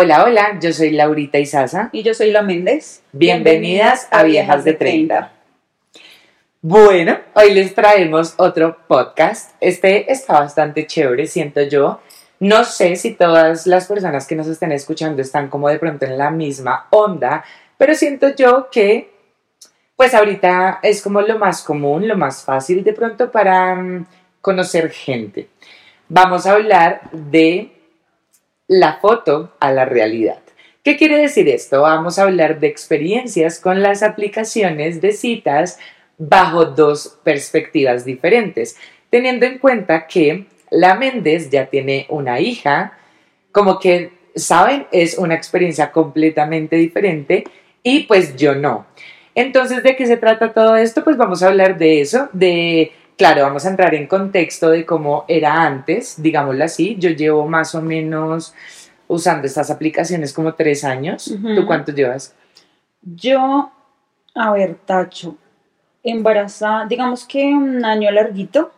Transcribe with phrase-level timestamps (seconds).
[0.00, 1.88] Hola, hola, yo soy Laurita Isaza.
[1.90, 3.02] Y yo soy La Méndez.
[3.10, 5.32] Bienvenidas a Viejas de 30.
[6.62, 9.56] Bueno, hoy les traemos otro podcast.
[9.60, 12.00] Este está bastante chévere, siento yo.
[12.38, 16.16] No sé si todas las personas que nos estén escuchando están como de pronto en
[16.16, 17.42] la misma onda,
[17.76, 19.10] pero siento yo que
[19.96, 24.06] pues ahorita es como lo más común, lo más fácil de pronto para mm,
[24.40, 25.48] conocer gente.
[26.08, 27.72] Vamos a hablar de
[28.68, 30.40] la foto a la realidad.
[30.84, 31.82] ¿Qué quiere decir esto?
[31.82, 35.78] Vamos a hablar de experiencias con las aplicaciones de citas
[36.18, 38.76] bajo dos perspectivas diferentes,
[39.10, 42.98] teniendo en cuenta que la Méndez ya tiene una hija,
[43.52, 44.86] como que, ¿saben?
[44.92, 47.44] Es una experiencia completamente diferente
[47.82, 48.86] y pues yo no.
[49.34, 51.04] Entonces, ¿de qué se trata todo esto?
[51.04, 55.24] Pues vamos a hablar de eso, de, claro, vamos a entrar en contexto de cómo
[55.28, 56.96] era antes, digámoslo así.
[56.98, 58.54] Yo llevo más o menos
[59.08, 61.34] usando estas aplicaciones como tres años.
[61.54, 62.34] ¿Tú cuánto llevas?
[63.02, 63.70] Yo,
[64.34, 65.36] a ver, Tacho,
[66.02, 68.72] embarazada, digamos que un año larguito.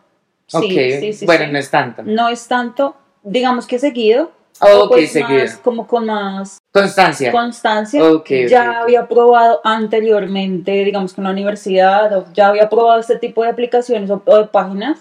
[0.47, 2.03] Sí, sí, sí, bueno, no es tanto.
[2.03, 4.31] No es tanto, digamos que seguido,
[4.61, 5.43] Oh, ok, seguido.
[5.63, 7.31] como con más constancia.
[7.31, 8.01] Constancia.
[8.47, 14.09] ya había probado anteriormente, digamos en la universidad, ya había probado este tipo de aplicaciones
[14.09, 14.99] o, de páginas.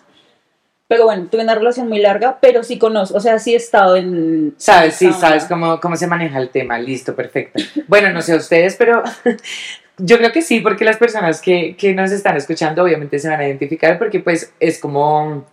[0.89, 3.95] Pero bueno, tuve una relación muy larga, pero sí conozco, o sea, sí he estado
[3.95, 4.55] en...
[4.57, 7.63] Sabes, sí, sabes cómo, cómo se maneja el tema, listo, perfecto.
[7.87, 9.05] Bueno, no sé ustedes, pero
[9.99, 13.39] yo creo que sí, porque las personas que, que nos están escuchando obviamente se van
[13.39, 15.45] a identificar porque pues es como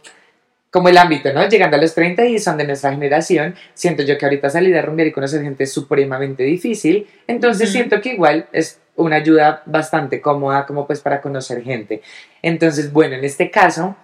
[0.72, 1.48] como el ámbito, ¿no?
[1.48, 4.82] Llegando a los 30 y son de nuestra generación, siento yo que ahorita salir a
[4.82, 10.20] rumbear y conocer gente es supremamente difícil, entonces siento que igual es una ayuda bastante
[10.20, 12.02] cómoda como pues para conocer gente.
[12.42, 13.96] Entonces, bueno, en este caso,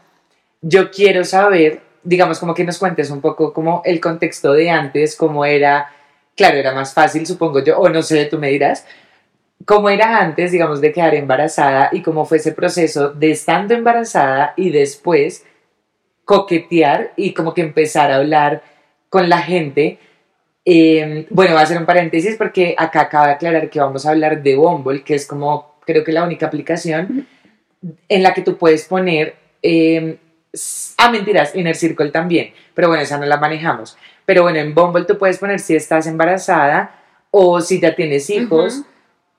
[0.62, 5.16] yo quiero saber, digamos, como que nos cuentes un poco como el contexto de antes,
[5.16, 5.92] cómo era,
[6.36, 8.86] claro, era más fácil, supongo yo, o no sé, tú me dirás,
[9.66, 14.54] cómo era antes, digamos, de quedar embarazada y cómo fue ese proceso de estando embarazada
[14.56, 15.44] y después
[16.26, 18.64] coquetear y como que empezar a hablar
[19.10, 20.00] con la gente.
[20.66, 24.12] Em, bueno, va a ser un paréntesis porque acá acaba de aclarar que vamos a
[24.12, 27.28] hablar de Bumble, que es como creo que la única aplicación
[28.08, 30.18] en la que tú puedes poner, eh,
[30.98, 33.98] ah, mentiras, Inner Circle también, pero bueno, esa no la manejamos.
[34.26, 36.96] Pero bueno, en Bumble tú puedes poner si estás embarazada
[37.32, 38.84] o si ya tienes hijos.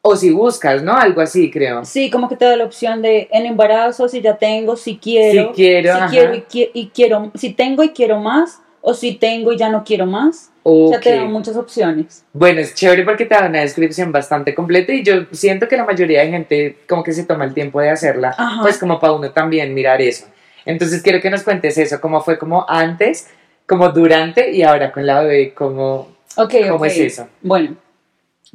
[0.06, 0.92] O si buscas, ¿no?
[0.94, 1.82] Algo así, creo.
[1.86, 5.48] Sí, como que te da la opción de en embarazo, si ya tengo, si quiero.
[5.48, 9.56] Si quiero, si quiero y, quiero, si tengo y quiero más, o si tengo y
[9.56, 10.50] ya no quiero más.
[10.62, 12.22] O sea, te dan muchas opciones.
[12.34, 15.86] Bueno, es chévere porque te da una descripción bastante completa y yo siento que la
[15.86, 19.30] mayoría de gente como que se toma el tiempo de hacerla, pues como para uno
[19.30, 20.26] también mirar eso.
[20.66, 23.28] Entonces quiero que nos cuentes eso, cómo fue como antes,
[23.66, 27.26] como durante y ahora con la bebé, cómo, okay, cómo es eso.
[27.40, 27.76] Bueno,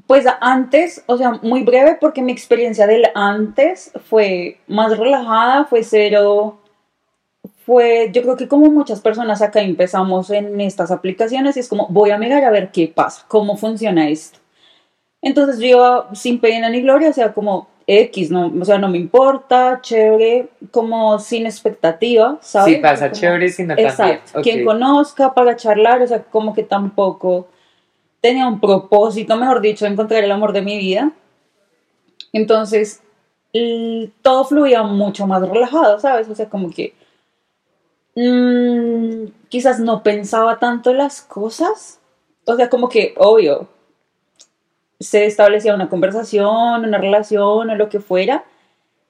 [0.07, 5.83] pues antes, o sea, muy breve porque mi experiencia del antes fue más relajada, fue
[5.83, 6.59] cero,
[7.65, 11.87] fue, yo creo que como muchas personas acá empezamos en estas aplicaciones y es como,
[11.89, 14.39] voy a mirar a ver qué pasa, cómo funciona esto.
[15.21, 18.97] Entonces yo sin pena ni gloria, o sea, como X, no, o sea, no me
[18.97, 22.75] importa, chévere, como sin expectativa, ¿sabes?
[22.75, 27.47] Sí, pasa chévere sin Exacto, quien conozca para charlar, o sea, como que tampoco
[28.21, 31.11] tenía un propósito, mejor dicho, encontrar el amor de mi vida.
[32.33, 33.01] Entonces,
[34.21, 36.29] todo fluía mucho más relajado, ¿sabes?
[36.29, 36.93] O sea, como que
[38.15, 41.99] mm, quizás no pensaba tanto las cosas.
[42.45, 43.67] O sea, como que, obvio,
[44.99, 48.43] se establecía una conversación, una relación o lo que fuera.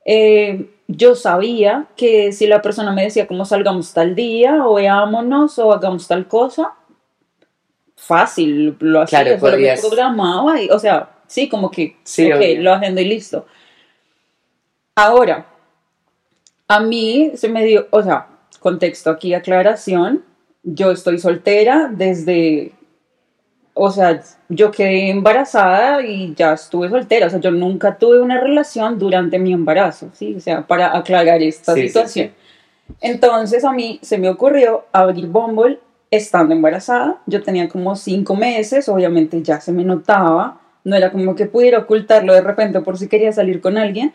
[0.05, 5.59] Eh, yo sabía que si la persona me decía como salgamos tal día o veámonos
[5.59, 6.73] o hagamos tal cosa,
[8.09, 12.27] fácil, lo hacía, claro, lo programaba, y, o sea, sí, como que, sí,
[12.57, 13.45] lo agendo y listo.
[14.95, 15.45] Ahora,
[16.67, 18.27] a mí se me dio, o sea,
[18.59, 20.23] contexto aquí, aclaración,
[20.63, 22.71] yo estoy soltera desde,
[23.75, 28.41] o sea, yo quedé embarazada y ya estuve soltera, o sea, yo nunca tuve una
[28.41, 30.33] relación durante mi embarazo, ¿sí?
[30.35, 32.31] O sea, para aclarar esta situación.
[33.01, 35.79] Entonces a mí se me ocurrió abrir Bumble
[36.11, 37.21] estando embarazada.
[37.25, 41.79] Yo tenía como cinco meses, obviamente ya se me notaba, no era como que pudiera
[41.79, 44.13] ocultarlo de repente por si quería salir con alguien.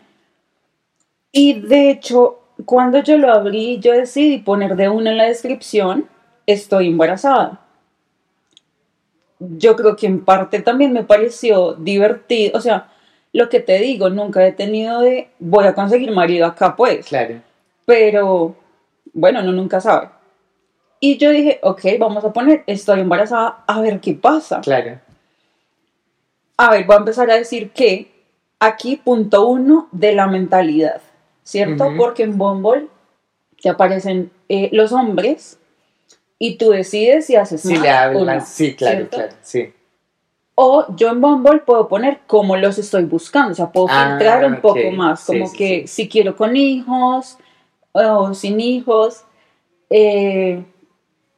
[1.31, 6.07] Y de hecho, cuando yo lo abrí, yo decidí poner de una en la descripción,
[6.45, 7.61] estoy embarazada.
[9.39, 12.89] Yo creo que en parte también me pareció divertido, o sea,
[13.33, 17.05] lo que te digo, nunca he tenido de voy a conseguir marido acá, pues.
[17.05, 17.41] Claro.
[17.85, 18.55] Pero,
[19.13, 20.07] bueno, no nunca sabe.
[21.05, 24.61] Y yo dije, ok, vamos a poner, estoy embarazada, a ver qué pasa.
[24.61, 24.99] Claro.
[26.57, 28.11] a ver, voy a empezar a decir que
[28.59, 31.01] aquí punto uno de la mentalidad,
[31.43, 31.93] ¿cierto?
[31.95, 32.87] Porque en Bumble
[33.61, 35.59] te aparecen eh, los hombres
[36.39, 39.17] y tú decides si haces más le no, sí, claro, ¿cierto?
[39.17, 39.73] claro, sí.
[40.55, 44.45] O yo en Bumble puedo poner cómo los estoy buscando, o sea, puedo Ah, filtrar
[44.45, 46.03] un poco más, como sí, que sí.
[46.03, 47.37] si quiero con hijos
[47.91, 49.23] o sin hijos.
[49.91, 50.63] eh,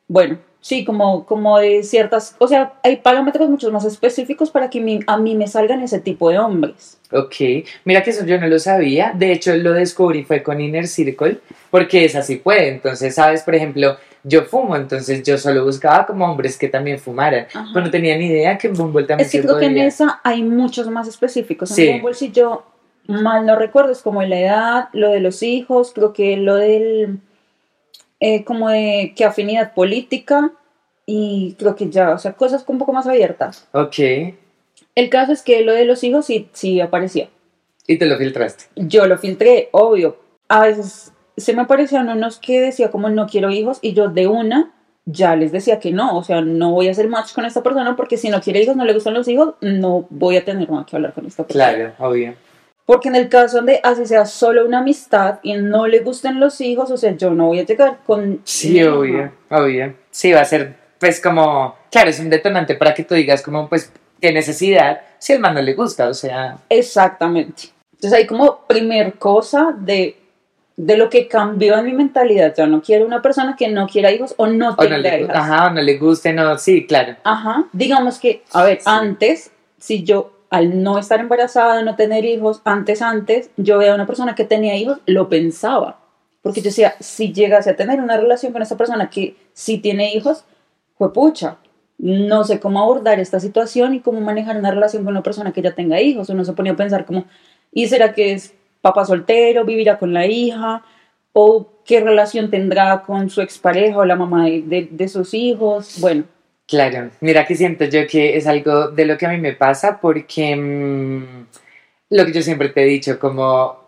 [0.07, 4.79] bueno, sí, como, como de ciertas, o sea, hay parámetros mucho más específicos para que
[4.79, 6.97] mi- a mí me salgan ese tipo de hombres.
[7.11, 7.35] Ok,
[7.85, 11.39] mira que eso yo no lo sabía, de hecho lo descubrí fue con Inner Circle,
[11.71, 16.25] porque es así puede, entonces, sabes, por ejemplo, yo fumo, entonces yo solo buscaba como
[16.29, 17.65] hombres que también fumaran, Ajá.
[17.73, 19.77] pero no tenía ni idea que en Bumble también Es que se creo que en
[19.77, 21.69] esa hay muchos más específicos.
[21.71, 21.91] En Sí.
[21.93, 22.65] Bumble, si yo
[23.07, 27.19] mal no recuerdo, es como la edad, lo de los hijos, creo que lo del,
[28.19, 30.51] eh, como de qué afinidad política
[31.05, 33.67] y creo que ya, o sea, cosas un poco más abiertas.
[33.71, 33.99] Ok,
[34.95, 37.29] El caso es que lo de los hijos sí, sí aparecía.
[37.87, 38.65] y te lo filtraste.
[38.75, 40.17] Yo lo filtré, obvio.
[40.49, 44.27] A veces se me aparecían unos que decía como no quiero hijos y yo de
[44.27, 44.73] una
[45.05, 47.95] ya les decía que no, o sea, no voy a hacer match con esta persona
[47.95, 50.85] porque si no quiere hijos, no le gustan los hijos, no voy a tener nada
[50.85, 51.73] que hablar con esta persona.
[51.73, 52.33] Claro, obvio.
[52.87, 56.59] Porque en el caso donde así sea solo una amistad y no le gusten los
[56.61, 58.39] hijos, o sea, yo no voy a llegar con...
[58.45, 59.93] Sí, obvio, obvio.
[60.09, 63.67] Sí, va a ser, pues, como, claro, es un detonante para que tú digas, como,
[63.67, 63.91] pues,
[64.21, 67.63] qué necesidad, si al man no le gusta, o sea, Exactamente.
[67.93, 70.15] Entonces hay como primer cosa de,
[70.77, 72.53] de lo que cambió en mi mentalidad.
[72.55, 75.21] Ya no quiero una persona que no quiera hijos o no o tenga no le,
[75.23, 75.35] hijas.
[75.35, 77.15] ajá, o no le guste, no, sí, claro.
[77.25, 77.65] Ajá.
[77.73, 78.83] Digamos que, a ver, Sí.
[78.85, 83.95] antes, si yo al no estar embarazada, no tener hijos, antes, antes, yo veía a
[83.95, 85.99] una persona que tenía hijos, lo pensaba.
[86.41, 90.13] Porque yo decía, si llegase a tener una relación con esta persona que sí tiene
[90.13, 90.45] hijos,
[90.97, 91.57] fue pucha.
[91.97, 95.61] No sé cómo abordar esta situación y cómo manejar una relación con una persona que
[95.61, 96.29] ya tenga hijos.
[96.29, 97.25] Uno se ponía a pensar como,
[97.73, 100.83] ¿y será que es papá soltero, vivirá con la hija?
[101.33, 105.97] ¿O qué relación tendrá con su expareja o la mamá de- de sus hijos?
[105.99, 106.23] Bueno,
[106.67, 109.99] Claro, mira que siento yo que es algo de lo que a mí me pasa
[110.01, 111.45] porque mm,
[112.09, 113.87] lo que yo siempre te he dicho, como,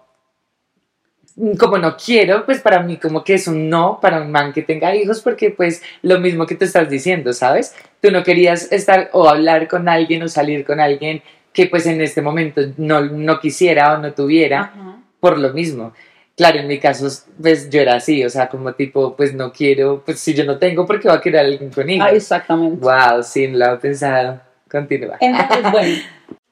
[1.59, 4.61] como no quiero, pues para mí como que es un no para un man que
[4.61, 7.75] tenga hijos porque pues lo mismo que te estás diciendo, ¿sabes?
[8.01, 11.21] Tú no querías estar o hablar con alguien o salir con alguien
[11.51, 14.99] que pues en este momento no, no quisiera o no tuviera Ajá.
[15.19, 15.91] por lo mismo.
[16.39, 17.05] Claro, en mi caso,
[17.41, 20.57] pues yo era así, o sea, como tipo, pues no quiero, pues si yo no
[20.57, 22.01] tengo, ¿por qué va a querer alguien conmigo?
[22.01, 22.77] Ah, exactamente.
[22.79, 24.39] Wow, sí, no lo había pensado.
[24.71, 25.17] Continúa.
[25.19, 25.95] Entonces, bueno,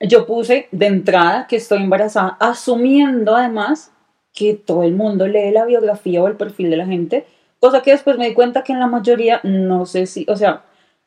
[0.01, 3.93] yo puse de entrada que estoy embarazada, asumiendo además
[4.33, 7.25] que todo el mundo lee la biografía o el perfil de la gente,
[7.61, 10.63] cosa que después me di cuenta que en la mayoría, no sé si, o sea,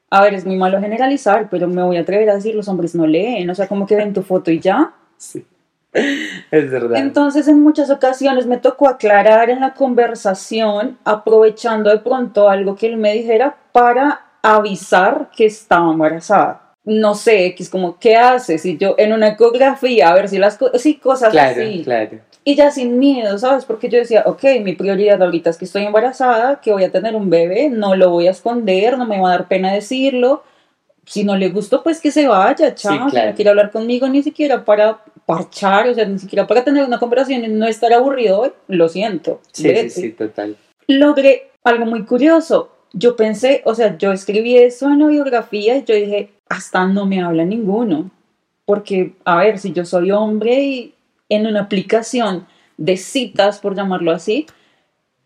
[0.08, 2.94] a ver, es muy malo generalizar, pero me voy a atrever a decir, los hombres
[2.94, 4.94] no leen, o sea, como que ven tu foto y ya.
[5.18, 5.44] Sí.
[6.50, 6.98] Es verdad.
[6.98, 12.86] Entonces, en muchas ocasiones me tocó aclarar en la conversación, aprovechando de pronto algo que
[12.86, 16.74] él me dijera para avisar que estaba embarazada.
[16.84, 18.64] No sé, que es como, ¿qué haces?
[18.64, 21.82] Y yo en una ecografía, a ver si las cosas, sí, cosas claro, así.
[21.84, 22.18] claro.
[22.42, 23.66] Y ya sin miedo, ¿sabes?
[23.66, 27.14] Porque yo decía, ok, mi prioridad ahorita es que estoy embarazada, que voy a tener
[27.14, 30.42] un bebé, no lo voy a esconder, no me va a dar pena decirlo.
[31.04, 32.92] Si no le gustó, pues que se vaya, chao.
[32.92, 33.30] Si claro.
[33.30, 36.98] no quiere hablar conmigo ni siquiera para parchar, o sea, ni siquiera para tener una
[36.98, 39.40] conversación y no estar aburrido, lo siento.
[39.52, 39.90] Sí, sí, vete.
[39.90, 40.56] sí, total.
[40.88, 42.72] Logré algo muy curioso.
[42.92, 47.06] Yo pensé, o sea, yo escribí eso en la biografía y yo dije, hasta no
[47.06, 48.10] me habla ninguno.
[48.64, 50.94] Porque, a ver, si yo soy hombre y
[51.28, 54.46] en una aplicación de citas, por llamarlo así,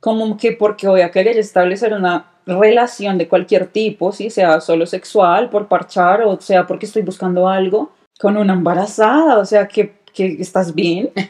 [0.00, 4.84] como que porque voy a querer establecer una relación de cualquier tipo, si sea solo
[4.84, 9.94] sexual, por parchar, o sea porque estoy buscando algo, con una embarazada, o sea que,
[10.12, 11.10] que estás bien.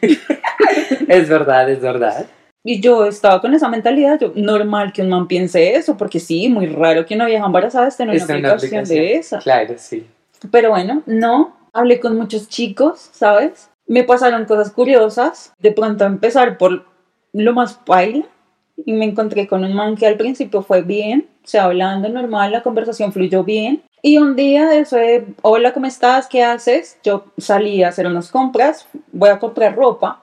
[1.08, 2.26] Es verdad, es verdad.
[2.62, 6.48] Y yo estaba con esa mentalidad, yo, normal que un man piense eso, porque sí,
[6.48, 9.38] muy raro que una vieja embarazada esté en una, Está en una aplicación, de esa.
[9.38, 10.06] Claro, sí.
[10.50, 13.70] Pero bueno, no, hablé con muchos chicos, ¿sabes?
[13.86, 16.86] Me pasaron cosas curiosas, de pronto empezar por
[17.34, 18.24] lo más paila,
[18.76, 22.52] y me encontré con un man que al principio fue bien, o sea, hablando normal,
[22.52, 23.82] la conversación fluyó bien.
[24.06, 26.26] Y un día de eso de, hola, ¿cómo estás?
[26.26, 26.98] ¿Qué haces?
[27.02, 30.22] Yo salí a hacer unas compras, voy a comprar ropa.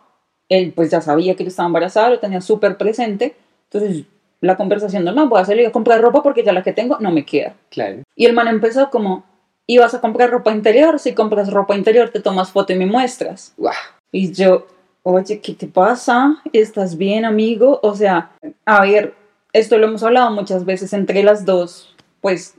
[0.49, 3.35] Él pues ya sabía que yo estaba embarazada, lo tenía súper presente.
[3.71, 4.05] Entonces
[4.39, 7.09] la conversación normal, voy a salir a comprar ropa porque ya la que tengo no
[7.09, 7.55] me queda.
[7.71, 8.03] Claro.
[8.15, 9.23] Y el man empezó como,
[9.65, 10.99] ¿y vas a comprar ropa interior?
[10.99, 13.55] Si compras ropa interior te tomas foto y me muestras.
[13.57, 13.73] Guau.
[14.11, 14.67] Y yo,
[15.01, 16.39] oye, ¿qué te pasa?
[16.53, 17.79] ¿Estás bien, amigo?
[17.81, 18.29] O sea,
[18.63, 19.15] a ver,
[19.53, 22.53] esto lo hemos hablado muchas veces entre las dos, pues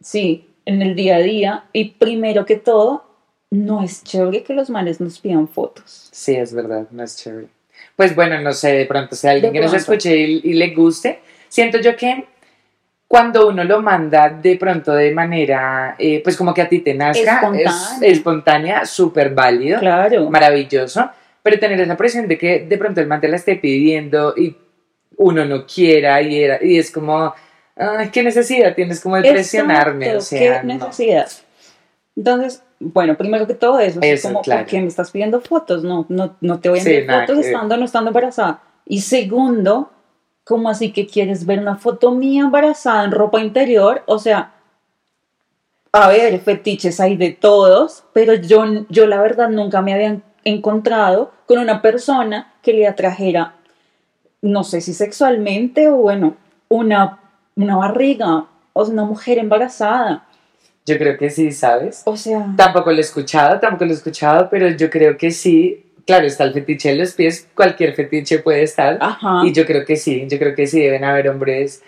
[0.00, 1.64] sí, en el día a día.
[1.72, 3.04] Y primero que todo,
[3.50, 6.08] no es chévere que los manes nos pidan fotos.
[6.12, 7.48] Sí, es verdad, no es chévere.
[7.94, 10.74] Pues bueno, no sé, de pronto si alguien De que nos escuche y, y le
[10.74, 12.26] guste, siento yo que
[13.08, 16.92] cuando uno lo manda de pronto de manera, eh, pues como que a ti te
[16.94, 17.22] nazca,
[17.54, 18.08] es Espontánea.
[18.10, 20.28] espontánea, súper válido, Claro.
[20.28, 21.08] maravilloso,
[21.42, 24.56] pero tener esa presión de que de pronto el man te la esté pidiendo y
[25.18, 27.32] uno no quiera y, era, y es como,
[27.76, 30.16] ay, ¿qué necesidad tienes como de presionarme?
[30.16, 30.74] O sea, ¿Qué no.
[30.74, 31.28] necesidad?
[32.16, 34.62] Entonces, bueno, primero que todo eso, es como, claro.
[34.62, 35.84] ¿por qué me estás pidiendo fotos?
[35.84, 38.62] No, no, no te voy a enviar fotos estando o no estando embarazada.
[38.86, 39.90] Y segundo,
[40.44, 44.02] ¿cómo así que quieres ver una foto mía embarazada en ropa interior?
[44.06, 44.52] O sea,
[45.92, 51.32] a ver, fetiches hay de todos, pero yo, yo la verdad nunca me había encontrado
[51.46, 53.54] con una persona que le atrajera,
[54.42, 56.36] no sé si sexualmente o bueno,
[56.68, 57.20] una,
[57.56, 60.26] una barriga, o sea, una mujer embarazada.
[60.84, 62.02] Yo creo que sí, ¿sabes?
[62.04, 65.82] O sea, Tampoco lo he escuchado, tampoco lo he escuchado, pero yo creo que sí.
[66.06, 68.96] Claro, está el fetiche de los pies, cualquier fetiche puede estar.
[69.00, 69.42] ajá.
[69.44, 71.82] Y yo creo que sí, yo creo que sí deben haber hombres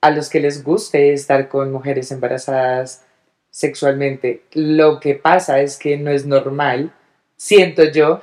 [0.00, 3.04] a los que les guste estar con mujeres embarazadas
[3.50, 4.42] sexualmente.
[4.52, 6.92] Lo que pasa es que no es normal,
[7.36, 8.20] siento yo,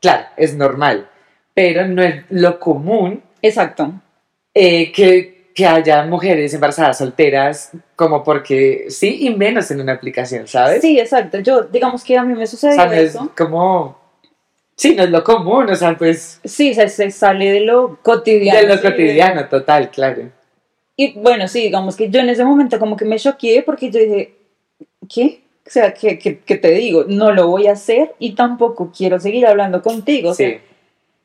[0.00, 1.08] claro, es normal,
[1.54, 3.92] pero no es lo común Exacto.
[4.54, 10.46] eh, que, que haya mujeres embarazadas solteras, como porque sí, y menos en una aplicación,
[10.48, 10.80] ¿sabes?
[10.80, 11.38] Sí, exacto.
[11.40, 13.30] Yo, digamos que a mí me O sucedió sea, no es eso.
[13.36, 13.98] como...
[14.76, 16.40] Sí, no es lo común, o sea, pues...
[16.42, 18.60] Sí, se, se sale de lo cotidiano.
[18.60, 20.30] De lo sí, cotidiano, total, claro.
[20.96, 24.00] Y bueno, sí, digamos que yo en ese momento como que me choqué porque yo
[24.00, 24.34] dije,
[25.12, 25.42] ¿qué?
[25.66, 27.04] O sea, ¿qué, qué, qué te digo?
[27.06, 30.30] No lo voy a hacer y tampoco quiero seguir hablando contigo.
[30.30, 30.58] O sea, Sí,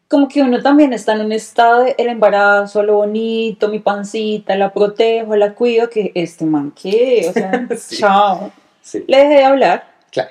[0.07, 4.55] como que uno también está en un estado de el embarazo, lo bonito, mi pancita,
[4.55, 7.25] la protejo, la cuido, que este man, ¿qué?
[7.29, 7.97] O sea, Sí.
[7.97, 8.51] chao.
[8.81, 10.29] sí, Le dejé de hablar, claro.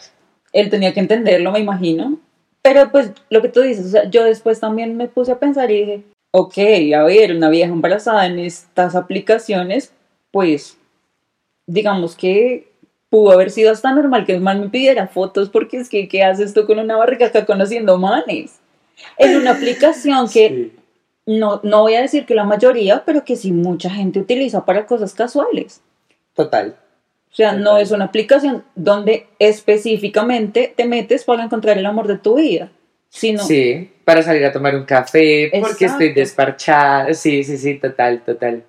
[0.53, 2.19] él tenía que entenderlo, me imagino.
[2.63, 5.71] Pero pues lo que tú dices, o sea, yo después también me puse a pensar
[5.71, 6.57] y dije, ok,
[6.97, 9.93] a ver, una vieja embarazada en estas aplicaciones,
[10.31, 10.79] pues
[11.67, 12.69] digamos que
[13.11, 16.23] pudo haber sido hasta normal que el man me pidiera fotos porque es que, ¿qué
[16.25, 18.59] haces tú con una barriga acá conociendo manes?
[19.19, 20.73] En una aplicación que Sí.
[21.27, 24.87] no, no voy a decir que la mayoría, pero que sí mucha gente utiliza para
[24.87, 25.81] cosas casuales.
[26.35, 26.77] Total.
[27.31, 32.19] O sea, no es una aplicación donde específicamente te metes para encontrar el amor de
[32.19, 32.71] tu vida,
[33.09, 37.13] sino Sí, para salir a tomar un café, porque estoy desparchada.
[37.15, 38.63] Sí, sí, sí, total, total.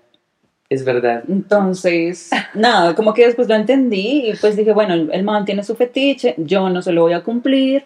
[0.67, 1.23] Es verdad.
[1.29, 5.75] entonces, nada, como que después lo entendí y pues dije, bueno, el man tiene su
[5.75, 7.85] fetiche, yo no se lo voy a cumplir,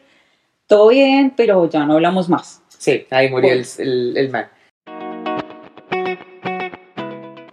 [0.69, 2.61] todo bien, pero ya no hablamos más.
[2.67, 4.47] Sí, ahí murió el, el, el man.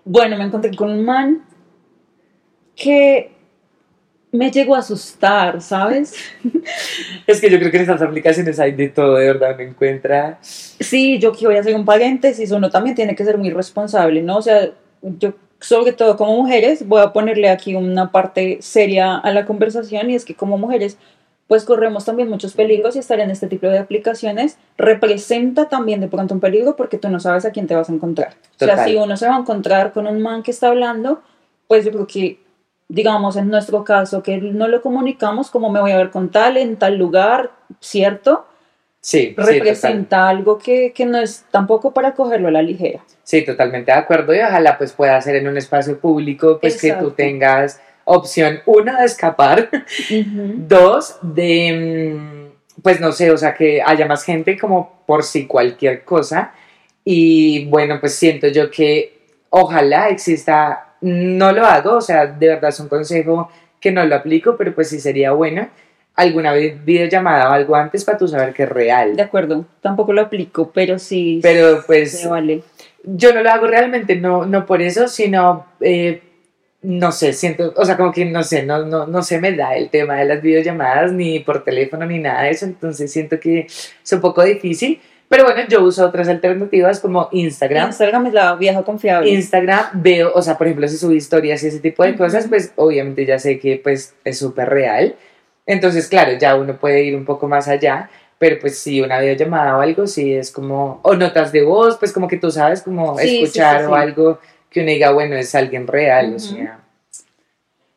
[0.04, 1.42] Bueno, me encontré con un man
[2.76, 3.32] que
[4.30, 6.14] me llegó a asustar, ¿sabes?
[7.26, 10.38] Es que yo creo que en estas aplicaciones hay de todo, de verdad, me encuentra.
[10.42, 14.22] Sí, yo que voy a hacer un paréntesis, uno también tiene que ser muy responsable,
[14.22, 14.36] ¿no?
[14.36, 14.70] O sea,
[15.02, 20.10] yo sobre todo como mujeres voy a ponerle aquí una parte seria a la conversación
[20.10, 20.98] y es que como mujeres
[21.46, 26.08] pues corremos también muchos peligros y estar en este tipo de aplicaciones representa también de
[26.08, 28.34] pronto un peligro porque tú no sabes a quién te vas a encontrar.
[28.60, 31.22] O sea, si uno se va a encontrar con un man que está hablando,
[31.68, 32.40] pues yo creo que,
[32.88, 36.56] digamos, en nuestro caso, que no lo comunicamos como me voy a ver con tal
[36.56, 38.46] en tal lugar, ¿cierto?
[39.00, 43.04] Sí, representa algo que, que no es tampoco para cogerlo a la ligera.
[43.22, 46.92] Sí, totalmente de acuerdo y ojalá pues pueda ser en un espacio público, pues que
[46.94, 49.68] tú tengas opción, una, de escapar,
[50.56, 55.46] Dos, de, mm, pues no sé, o sea, que haya más gente como por si
[55.46, 56.52] cualquier cosa.
[57.04, 59.18] Y bueno, pues siento yo que
[59.50, 64.16] ojalá exista, no lo hago, o sea, de verdad es un consejo que no lo
[64.16, 65.68] aplico, pero pues sí sería bueno
[66.16, 69.20] alguna vez videollamada o algo antes para tú saber que es De real.
[69.20, 72.62] acuerdo, tampoco lo aplico, pero sí Pero pues se vale.
[73.04, 76.22] yo no lo hago realmente, no, no por eso, sino, eh,
[76.82, 79.74] no sé, siento, o sea, como que no sé, no, no, no se me da
[79.74, 83.60] el tema de las videollamadas, ni por teléfono, ni nada de eso, entonces siento que
[83.60, 87.88] es un poco difícil, pero bueno, yo uso otras alternativas como Instagram.
[87.88, 89.28] Instagram es la vieja confiable.
[89.30, 92.18] Instagram veo, o sea, por ejemplo, si subo historias y ese tipo de Ujú.
[92.18, 95.16] cosas, pues obviamente ya sé que pues es súper real.
[95.66, 99.76] Entonces, claro, ya uno puede ir un poco más allá, pero pues si una videollamada
[99.76, 103.18] o algo, sí es como, o notas de voz, pues como que tú sabes como
[103.18, 104.00] Sí, sí, escuchar sí, o sí.
[104.00, 104.38] algo
[104.70, 106.80] que uno diga, bueno, es alguien real, o sea.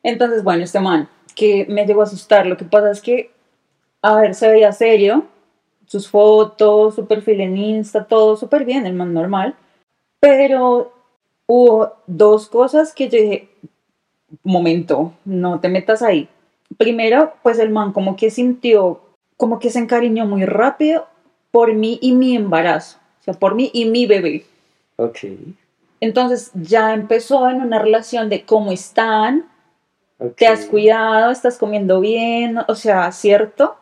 [0.04, 3.32] Entonces, bueno, este man que me llegó a asustar, lo que pasa es que,
[4.02, 5.26] a ver, se veía serio,
[5.86, 9.56] sus fotos, su perfil en Insta, todo súper bien, el man normal,
[10.20, 10.94] pero
[11.48, 13.50] hubo dos cosas que yo dije,
[14.44, 16.30] momento, no te metas ahí.
[16.78, 19.02] primero, pues el man como que sintió,
[19.38, 21.08] como que se encariñó muy rápido
[21.52, 24.46] por mí y mi embarazo, o sea, por mí y mi bebé.
[24.98, 25.20] Ok.
[26.02, 29.46] Entonces ya empezó en una relación de cómo están,
[30.36, 33.76] te has cuidado, estás comiendo bien, o sea, ¿cierto?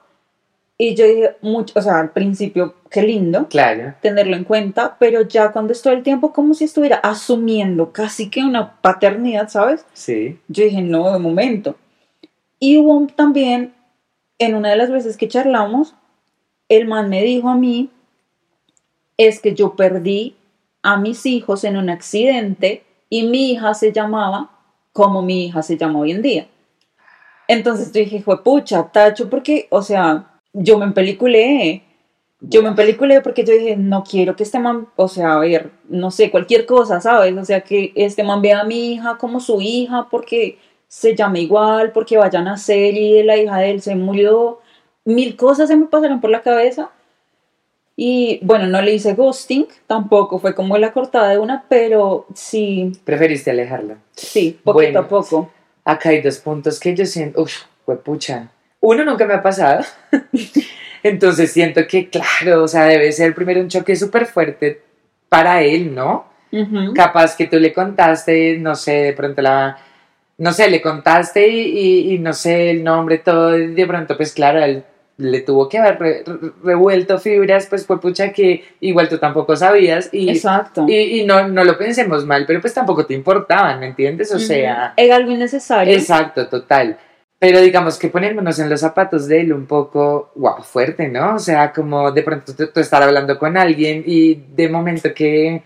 [0.80, 3.96] Y yo dije, mucho, o sea, al principio, qué lindo Claro.
[4.02, 8.30] tenerlo en cuenta, pero ya cuando es todo el tiempo como si estuviera asumiendo casi
[8.30, 9.86] que una paternidad, ¿sabes?
[9.94, 10.40] Sí.
[10.48, 11.76] Yo dije, no, de momento.
[12.60, 13.74] Y hubo también,
[14.38, 15.96] en una de las veces que charlamos,
[16.70, 17.90] el man me dijo a mí,
[19.18, 20.36] es que yo perdí
[20.88, 24.50] a mis hijos en un accidente y mi hija se llamaba
[24.94, 26.48] como mi hija se llama hoy en día.
[27.50, 31.84] Entonces yo dije, fue pucha, tacho, porque, o sea, yo me empeliculé.
[32.40, 35.72] Yo me empeliculé porque yo dije, no quiero que este man, o sea, a ver,
[35.90, 37.36] no sé, cualquier cosa, ¿sabes?
[37.36, 41.40] O sea, que este man vea a mi hija como su hija porque se llama
[41.40, 44.60] igual, porque vayan a nacer y la hija de él se murió.
[45.04, 46.92] Mil cosas se me pasaron por la cabeza.
[48.00, 52.92] Y bueno, no le hice ghosting, tampoco fue como la cortada de una, pero sí,
[53.04, 53.98] Preferiste alejarla.
[54.16, 55.00] sí, poquito Bueno.
[55.00, 55.52] a poco.
[55.84, 57.64] Acá hay dos puntos que yo siento, uff,
[58.04, 58.50] pucha.
[58.82, 59.84] Uno nunca me ha pasado.
[61.04, 64.82] Entonces siento que, claro, o sea, debe ser primero un choque súper fuerte
[65.30, 66.26] para él, ¿no?
[66.96, 69.78] Capaz que tú le contaste, no sé, de pronto la...
[70.38, 74.16] No sé, le contaste y, y- y no sé el nombre, todo, y de pronto,
[74.16, 74.84] pues claro, él
[75.18, 79.56] le tuvo que haber re- re- revuelto fibras, pues fue pucha que igual tú tampoco
[79.56, 80.86] sabías y, Exacto.
[80.88, 84.32] y, y no, no lo pensemos mal, pero pues tampoco te importaban, ¿me entiendes?
[84.34, 84.94] O sea...
[84.96, 85.94] Era algo innecesario.
[85.94, 86.98] Exacto, total.
[87.40, 91.36] Pero digamos que poniéndonos en los zapatos de él un poco, wow, fuerte, ¿no?
[91.36, 95.62] O sea, como de pronto tú, tú estar hablando con alguien y de momento que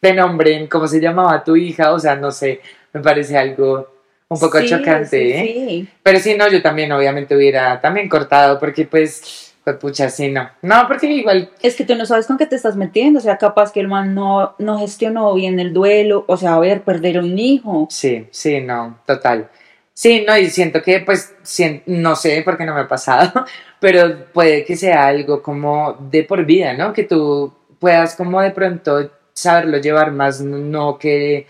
[0.00, 2.60] te nombren cómo se llamaba tu hija, o sea, no sé,
[2.92, 3.95] me parece algo
[4.28, 5.66] un poco Sí, chocante, sí, ¿eh?
[5.68, 5.88] sí.
[6.02, 10.48] Pero sí, no, yo también obviamente hubiera también cortado porque pues, pues pucha, sí, no.
[10.62, 13.36] No, porque igual, Es que tú no sabes con qué te estás metiendo, o sea,
[13.38, 17.18] capaz que el man no, no gestionó bien el duelo, o sea, a ver, perder
[17.18, 17.86] un hijo.
[17.90, 19.48] sí, sí, no, total.
[19.94, 23.32] Sí, no, y siento que, pues, sien- no sé por qué no me ha pasado,
[23.80, 26.92] pero puede que sea algo como de por vida, ¿no?
[26.92, 31.46] Que tú puedas como de pronto saberlo llevar más, no que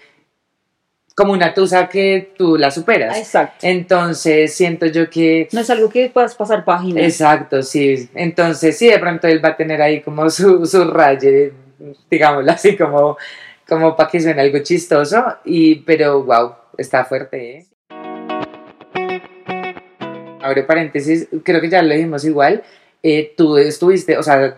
[1.16, 3.16] como una tusa que tú la superas.
[3.16, 3.66] Exacto.
[3.66, 5.48] Entonces, siento yo que...
[5.50, 7.00] No es algo que puedas pasar página.
[7.00, 8.10] Exacto, sí.
[8.14, 11.54] Entonces, sí, de pronto él va a tener ahí como su, su raye,
[12.10, 13.16] digámoslo así, como,
[13.66, 17.66] como para que suene algo chistoso, y, pero wow, está fuerte, ¿eh?
[20.42, 22.62] Abre paréntesis, creo que ya lo dijimos igual,
[23.02, 24.54] eh, tú estuviste, o sea,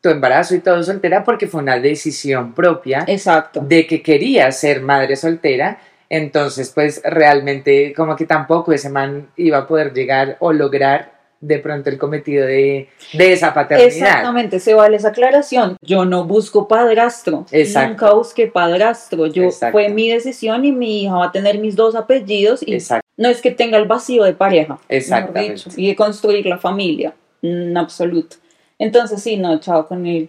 [0.00, 3.60] tu embarazo y todo soltera porque fue una decisión propia Exacto.
[3.60, 5.78] de que quería ser madre soltera,
[6.10, 11.58] entonces pues realmente como que tampoco ese man iba a poder llegar o lograr de
[11.60, 13.88] pronto el cometido de, de esa paternidad.
[13.88, 15.76] Exactamente, se vale esa aclaración.
[15.80, 17.46] Yo no busco padrastro.
[17.52, 17.90] Exacto.
[17.90, 19.26] Nunca busqué padrastro.
[19.26, 19.72] Yo Exacto.
[19.72, 23.06] fue mi decisión y mi hija va a tener mis dos apellidos y Exacto.
[23.16, 24.78] no es que tenga el vacío de pareja.
[24.88, 25.52] Exactamente.
[25.52, 27.14] dicho, y de construir la familia.
[27.40, 28.36] En absoluto.
[28.78, 30.28] Entonces, sí, no, chao con él.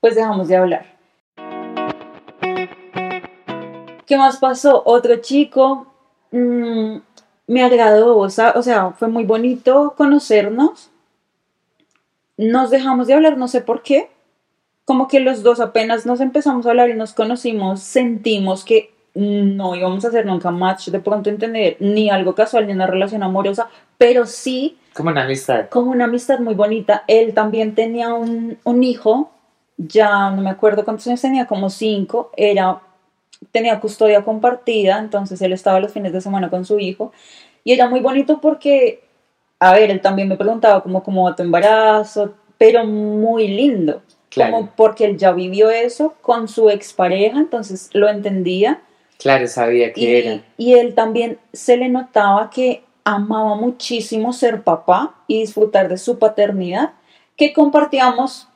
[0.00, 0.95] Pues dejamos de hablar.
[4.06, 4.82] ¿Qué más pasó?
[4.86, 5.86] Otro chico
[6.30, 6.96] mm,
[7.48, 10.90] me agradó, o sea, o sea, fue muy bonito conocernos.
[12.36, 14.10] Nos dejamos de hablar, no sé por qué.
[14.84, 19.74] Como que los dos apenas nos empezamos a hablar y nos conocimos, sentimos que no
[19.74, 23.68] íbamos a hacer nunca match, de pronto entender ni algo casual ni una relación amorosa,
[23.98, 25.68] pero sí Como una amistad.
[25.70, 27.02] como una amistad muy bonita.
[27.08, 29.30] Él también tenía un, un hijo,
[29.78, 32.80] ya no me acuerdo cuántos años tenía, como cinco, era,
[33.52, 37.12] tenía custodia compartida, entonces él estaba los fines de semana con su hijo,
[37.64, 39.02] y era muy bonito porque,
[39.60, 44.52] a ver, él también me preguntaba como cómo va tu embarazo, pero muy lindo, Claro,
[44.52, 48.82] como porque él ya vivió eso con su expareja, entonces lo entendía.
[49.18, 50.42] claro, sabía que Y, era.
[50.56, 56.18] y él también se le notaba que amaba muchísimo ser papá y disfrutar de su
[56.18, 56.92] paternidad,
[57.36, 58.48] que compartíamos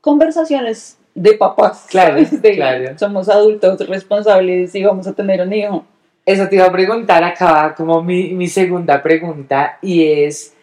[0.00, 1.86] conversaciones de papás.
[1.90, 2.16] Claro.
[2.30, 2.98] De, claro.
[2.98, 5.84] Somos adultos responsables y vamos a tener un hijo.
[6.26, 10.54] Eso te iba a preguntar acá como mi, mi segunda pregunta y es,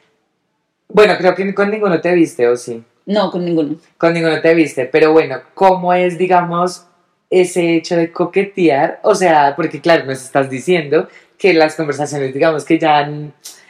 [0.88, 2.84] bueno, creo que con ninguno te viste, ¿o sí?
[3.06, 3.76] No, con ninguno.
[3.98, 6.86] Con ninguno te viste, pero bueno, ¿cómo es, digamos,
[7.30, 9.00] ese hecho de coquetear?
[9.04, 11.08] O sea, porque claro, nos estás diciendo
[11.38, 13.10] que las conversaciones, digamos, que ya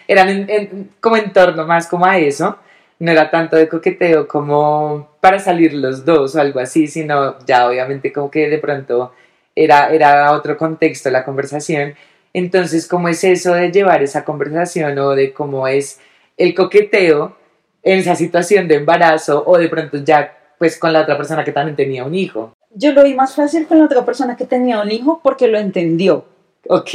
[0.07, 2.57] eran en- en- como en torno más como a eso,
[2.99, 7.67] no era tanto de coqueteo como para salir los dos o algo así, sino ya
[7.67, 9.11] obviamente como que de pronto
[9.53, 11.95] era, era otro contexto la conversación.
[12.31, 15.99] Entonces, ¿cómo es eso de llevar esa conversación o de cómo es
[16.37, 17.35] el coqueteo
[17.83, 21.51] en esa situación de embarazo o de pronto ya pues con la otra persona que
[21.51, 22.53] también tenía un hijo?
[22.73, 25.59] Yo lo vi más fácil con la otra persona que tenía un hijo porque lo
[25.59, 26.23] entendió.
[26.69, 26.93] Ok.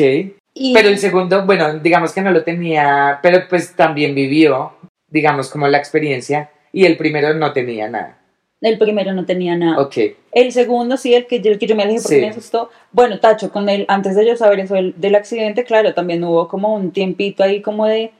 [0.55, 4.73] Y Pero el segundo, bueno, digamos que no lo tenía, pero pues también vivió,
[5.09, 8.22] digamos, como la experiencia, y el primero no tenía nada.
[8.63, 9.81] El primero no tenía nada.
[9.83, 9.97] Ok,
[10.33, 12.21] El segundo, sí, el que, el que yo me alejé porque Sí.
[12.23, 12.71] me asustó.
[12.93, 16.49] Bueno, Tacho, con él, antes de yo saber eso del, del accidente, claro, también hubo
[16.49, 18.13] como un tiempito ahí como de,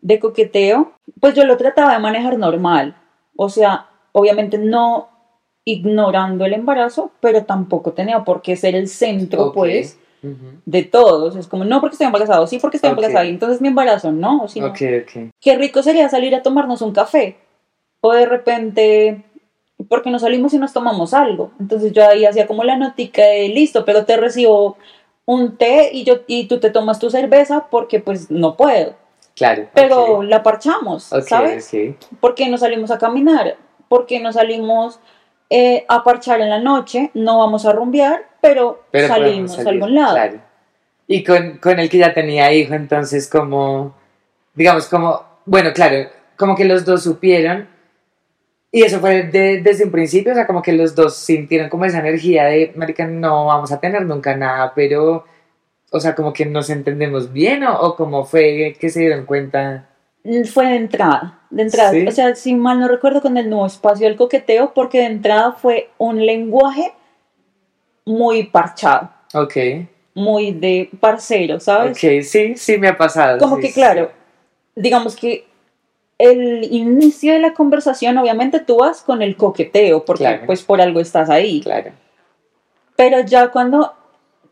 [0.00, 0.92] de coqueteo.
[1.20, 2.96] Pues yo lo trataba de manejar normal.
[3.36, 5.08] O sea, obviamente no
[5.64, 9.98] ignorando el embarazo, pero tampoco tenía por qué ser el centro, pues,
[10.64, 11.36] de todos.
[11.36, 12.96] Es como, no porque estoy embarazado, sí porque estoy Ok.
[12.98, 15.30] embarazada, y entonces mi embarazo, no, sino, Ok, ok.
[15.40, 17.36] qué rico sería salir a tomarnos un café.
[18.00, 19.22] O de repente,
[19.88, 21.50] porque nos salimos y nos tomamos algo.
[21.60, 24.76] Entonces yo ahí hacía como la notica de listo, pero te recibo
[25.24, 28.94] un té y, yo, y tú te tomas tu cerveza porque pues no puedo.
[29.34, 29.68] Claro.
[29.74, 31.72] Pero la parchamos, Ok, ¿sabes?
[31.72, 32.18] ok.
[32.20, 33.56] ¿Por qué no salimos a caminar?
[33.88, 35.00] ¿Por qué no salimos
[35.48, 37.10] eh, a parchar en la noche?
[37.14, 40.14] No vamos a rumbear, pero, salimos a algún lado.
[40.14, 40.40] Claro.
[41.06, 43.94] Y con, con el que ya tenía hijo, entonces como,
[44.54, 47.68] digamos, como, bueno, claro, como que los dos supieron,
[48.72, 51.84] y eso fue de- desde un principio, o sea, como que los dos sintieron como
[51.84, 55.24] esa energía de, marica, no vamos a tener nunca nada, pero,
[55.92, 59.88] o sea, como que nos entendemos bien, o, o como fue que se dieron cuenta.
[60.24, 61.90] Mm, Fue de entrada, de entrada.
[61.90, 62.06] Sí.
[62.06, 65.52] O sea, si mal no recuerdo con el nuevo espacio del coqueteo, porque de entrada
[65.52, 66.92] fue un lenguaje
[68.04, 69.56] muy parchado, Ok,
[70.14, 71.92] muy de parcero, ¿sabes?
[71.96, 73.38] ok, sí, sí me ha pasado.
[73.38, 73.74] Como sí, que, sí.
[73.74, 74.10] claro,
[74.74, 75.44] digamos que
[76.30, 80.42] el inicio de la conversación, obviamente tú vas con el coqueteo, porque Claro.
[80.46, 81.60] pues por algo estás ahí.
[81.62, 81.90] Claro,
[82.96, 83.92] Pero ya cuando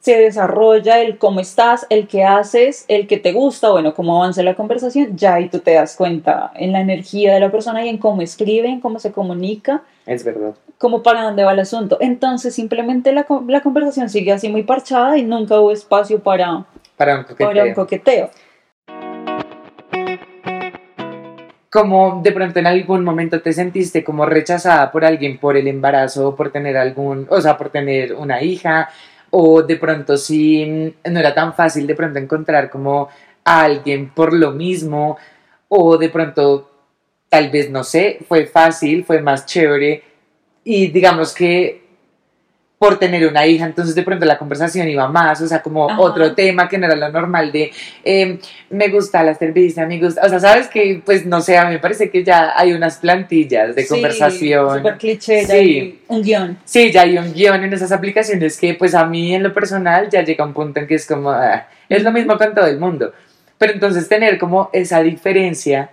[0.01, 4.43] se desarrolla el cómo estás, el qué haces, el que te gusta, bueno, cómo avanza
[4.43, 7.89] la conversación, ya ahí tú te das cuenta en la energía de la persona y
[7.91, 10.55] en cómo escribe, en cómo se comunica, es verdad.
[10.79, 11.99] cómo para dónde va el asunto.
[12.01, 16.65] Entonces simplemente la, la conversación sigue así muy parchada y nunca hubo espacio para,
[16.97, 17.47] Para un coqueteo.
[17.49, 18.31] para un coqueteo.
[21.71, 26.29] Como de pronto en algún momento te sentiste como rechazada por alguien por el embarazo
[26.29, 28.91] o por tener algún, o sea, por tener una hija,
[29.31, 33.09] o de pronto si mm, no era tan fácil de pronto encontrar como
[33.45, 35.17] a alguien por lo mismo,
[35.69, 36.71] o de pronto
[37.29, 40.03] tal vez, no sé, fue fácil, fue más chévere,
[40.65, 41.80] y digamos que
[42.81, 46.01] por tener una hija, entonces de pronto la conversación iba más, o sea, como Ajá.
[46.01, 47.71] otro tema que no era lo normal de
[48.03, 48.39] em,
[48.71, 51.73] me gusta la cerveza, me gusta, o sea, sabes que, pues no sé, a mí
[51.73, 54.79] me parece que ya hay unas plantillas de Sí, conversación.
[54.79, 55.53] Súper cliché, Sí.
[55.53, 56.59] hay un guion.
[56.65, 60.09] Sí, ya hay un guion en esas aplicaciones que, pues a mí en lo personal
[60.09, 62.79] ya llega un punto en que es como, ah, es lo mismo con todo el
[62.79, 63.13] mundo.
[63.59, 65.91] Pero entonces tener como esa diferencia,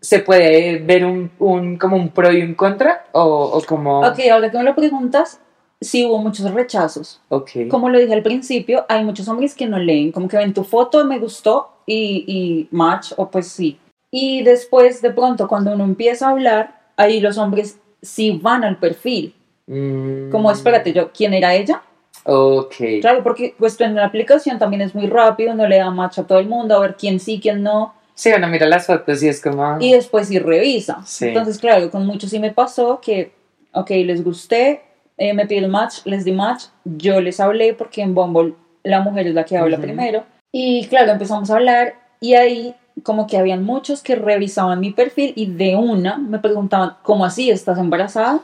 [0.00, 3.04] ¿se puede ver un, un- como un pro y un contra?
[3.12, 4.00] ¿O, o como...?
[4.00, 5.38] Ok, ahora que me lo preguntas,
[5.84, 7.20] sí hubo muchos rechazos.
[7.28, 7.50] Ok.
[7.70, 10.64] Como lo dije al principio, hay muchos hombres que no leen, como que ven tu
[10.64, 13.78] foto, me gustó y, y match, o pues sí.
[14.10, 18.78] Y después, de pronto, cuando uno empieza a hablar, ahí los hombres sí van al
[18.78, 19.34] perfil.
[19.66, 21.82] Mm, Como, espérate, yo, ¿quién era ella?
[22.24, 22.74] Ok.
[23.00, 26.26] Claro, porque pues en la aplicación también es muy rápido, no le da match a
[26.26, 29.28] todo el mundo, a ver quién sí, quién no, Sí, uno mira las fotos y
[29.28, 29.76] es como...
[29.80, 31.02] y después sí revisa.
[31.04, 31.26] Sí.
[31.26, 33.32] Entonces, claro, con muchos sí me pasó que,
[33.72, 34.82] ok, les gusté,
[35.16, 39.28] eh, me pidieron match, les di match, yo les hablé porque en Bumble la mujer
[39.28, 40.24] es la que habla primero.
[40.52, 45.32] Y claro, empezamos a hablar y ahí como que habían muchos que revisaban mi perfil
[45.36, 47.50] y de una me preguntaban, ¿cómo así?
[47.50, 48.40] ¿Estás embarazada?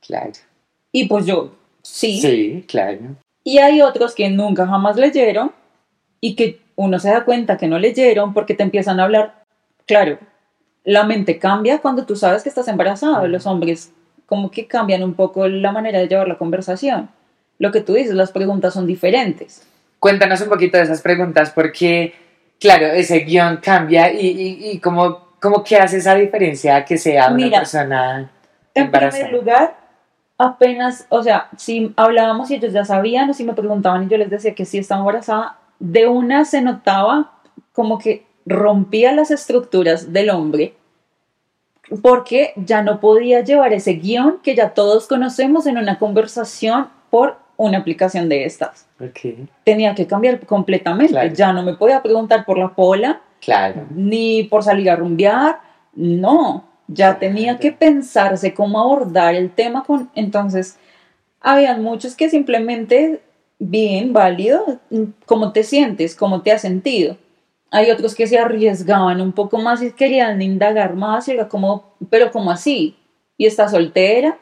[0.00, 0.32] Claro.
[0.92, 2.20] Y pues yo, sí.
[2.20, 2.98] Sí, claro.
[3.42, 5.52] Y hay otros que nunca jamás leyeron
[6.20, 9.44] y que uno se da cuenta que no leyeron porque te empiezan a hablar.
[9.86, 10.18] Claro,
[10.84, 13.26] la mente cambia cuando tú sabes que estás embarazada.
[13.26, 13.92] Los hombres
[14.30, 17.10] como que cambian un poco la manera de llevar la conversación.
[17.58, 19.66] Lo que tú dices, las preguntas son diferentes.
[19.98, 22.14] Cuéntanos un poquito de esas preguntas porque,
[22.60, 27.26] claro, ese guion cambia y, y, y como, como que hace esa diferencia que sea
[27.26, 28.30] una Mira, persona
[28.72, 29.24] En embarazada.
[29.24, 29.76] primer lugar,
[30.38, 34.16] apenas, o sea, si hablábamos y ellos ya sabían o si me preguntaban y yo
[34.16, 37.32] les decía que sí estaba embarazada, de una se notaba
[37.72, 40.74] como que rompía las estructuras del hombre
[42.02, 47.36] porque ya no podía llevar ese guion que ya todos conocemos en una conversación por
[47.56, 48.86] una aplicación de estas.
[49.00, 51.12] Ok, Tenía que cambiar completamente.
[51.12, 51.34] Claro.
[51.34, 53.86] Ya no me podía preguntar por la pola, claro.
[53.94, 55.60] ni por salir a rumbear,
[55.94, 60.78] no, ya tenía que pensarse cómo abordar el tema con, entonces,
[61.40, 63.20] habían muchos que simplemente
[63.58, 64.78] bien, válido,
[65.26, 67.16] cómo te sientes, cómo te has sentido.
[67.70, 71.94] Hay otros que se arriesgaban un poco más y querían indagar más y era como,
[72.10, 72.96] pero como así?
[73.36, 74.38] ¿Y está soltera?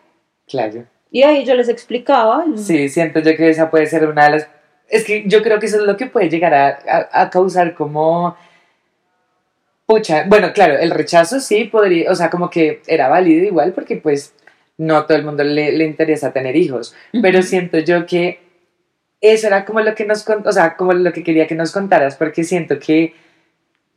[0.47, 0.87] Claro.
[1.11, 2.45] Y ahí yo les explicaba.
[2.57, 4.49] Sí, siento yo que esa puede ser una de las...
[4.88, 7.75] Es que yo creo que eso es lo que puede llegar a, a, a causar
[7.75, 8.37] como...
[9.87, 13.97] Pucha, bueno, claro, el rechazo sí podría, o sea, como que era válido igual porque
[13.97, 14.35] pues
[14.77, 18.38] no a todo el mundo le, le interesa tener hijos, pero siento yo que
[19.20, 22.16] eso era como lo que nos, o sea, como lo que quería que nos contaras,
[22.16, 23.14] porque siento que,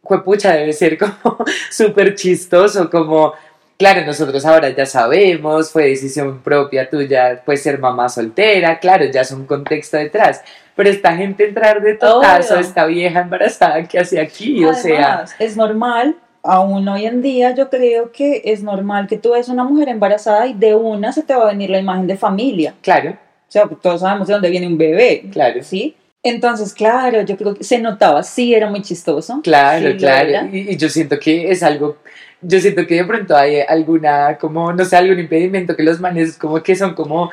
[0.02, 1.38] juepucha, debe ser como
[1.72, 3.34] súper chistoso, como,
[3.78, 9.22] claro, nosotros ahora ya sabemos, fue decisión propia tuya, pues ser mamá soltera, claro, ya
[9.22, 10.42] es un contexto detrás,
[10.76, 12.62] pero esta gente entrar de totazo, Obvio.
[12.62, 17.54] esta vieja embarazada que hace aquí, o sea, Además, es normal, aún hoy en día
[17.54, 21.22] yo creo que es normal que tú ves una mujer embarazada y de una se
[21.22, 22.74] te va a venir la imagen de familia.
[22.82, 23.16] claro,
[23.52, 25.62] O sea, todos sabemos de dónde viene un bebé, claro.
[25.62, 25.94] ¿sí?
[26.24, 29.42] Entonces, claro, yo creo que se notaba, sí, era muy chistoso.
[29.44, 30.48] Claro, sí claro.
[30.50, 31.98] Y, y yo siento que es algo,
[32.42, 36.38] yo siento que de pronto hay alguna, como, no sé, algún impedimento que los manes
[36.38, 37.30] como que son como,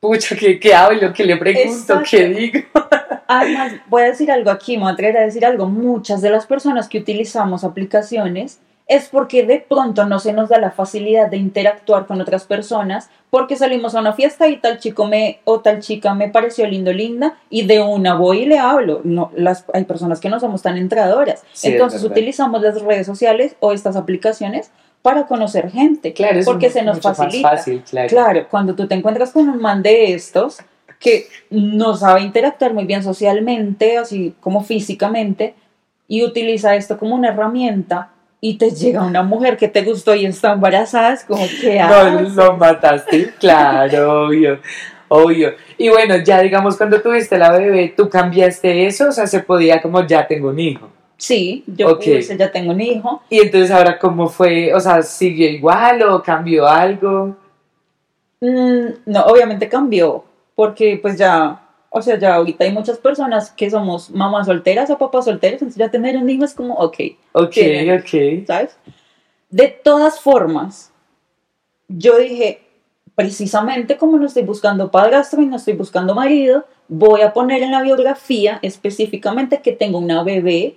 [0.00, 2.08] pucha, que, que hablo, que le pregunto, Exacto.
[2.10, 2.60] que digo.
[3.28, 5.66] Además, voy a decir algo aquí, me voy a atrever a decir algo.
[5.66, 8.60] Muchas de las personas que utilizamos aplicaciones
[8.90, 13.08] es porque de pronto no se nos da la facilidad de interactuar con otras personas
[13.30, 16.92] porque salimos a una fiesta y tal chico me o tal chica me pareció lindo,
[16.92, 19.00] linda y de una voy y le hablo.
[19.04, 21.44] No, las, hay personas que no somos tan entradoras.
[21.52, 24.72] Sí, es Entonces utilizamos las redes sociales o estas aplicaciones
[25.02, 26.12] para conocer gente.
[26.12, 27.48] Claro, es porque mu- se nos facilita.
[27.50, 28.08] fácil, claro.
[28.08, 30.58] Claro, cuando tú te encuentras con un man de estos
[30.98, 35.54] que no sabe interactuar muy bien socialmente, así como físicamente,
[36.08, 40.24] y utiliza esto como una herramienta, y te llega una mujer que te gustó y
[40.26, 44.58] está embarazada, es como que No, lo mataste, claro, obvio,
[45.08, 45.54] obvio.
[45.76, 49.08] Y bueno, ya digamos, cuando tuviste la bebé, ¿tú cambiaste eso?
[49.08, 50.88] O sea, se podía como, ya tengo un hijo.
[51.18, 51.98] Sí, yo Ok.
[51.98, 53.22] puse, ya tengo un hijo.
[53.28, 54.72] Y entonces ahora, ¿cómo fue?
[54.72, 57.36] O sea, ¿siguió igual o cambió algo?
[58.40, 60.24] Mm, no, obviamente cambió,
[60.54, 64.96] porque pues ya, o sea, ya ahorita hay muchas personas que somos mamás solteras o
[64.98, 66.96] papás solteros, entonces ya tener un hijo es como, ok,
[67.32, 67.96] Ok, Tiene.
[67.96, 68.46] ok.
[68.46, 68.76] ¿sabes?
[69.50, 70.92] De todas formas,
[71.88, 72.62] yo dije,
[73.16, 77.72] precisamente como no estoy buscando padrastro y no estoy buscando marido, voy a poner en
[77.72, 80.76] la biografía específicamente que tengo una bebé,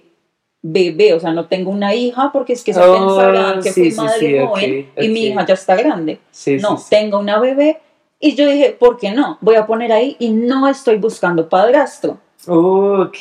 [0.64, 3.92] bebé, o sea, no tengo una hija porque es que se Oh, pensarán que sí,
[3.92, 5.32] fui madre sí, joven y mi ok.
[5.32, 6.20] hija ya está grande.
[6.32, 7.80] Sí, no, tengo una bebé
[8.24, 9.38] y yo dije, ¿por qué no?
[9.42, 12.20] Voy a poner ahí y no estoy buscando padrastro.
[12.48, 13.18] Ok,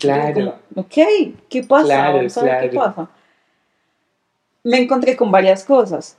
[0.00, 0.32] claro.
[0.32, 0.94] como, ok,
[1.50, 1.84] ¿qué pasa?
[1.84, 2.94] Claro, Vamos a ver qué claro.
[2.94, 3.10] pasa.
[4.64, 6.16] Me encontré con varias cosas.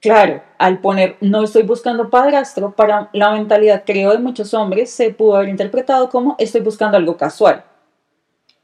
[0.00, 5.10] Claro, al poner no estoy buscando padrastro, para la mentalidad, creo, de muchos hombres, se
[5.10, 7.62] pudo haber interpretado como estoy buscando algo casual.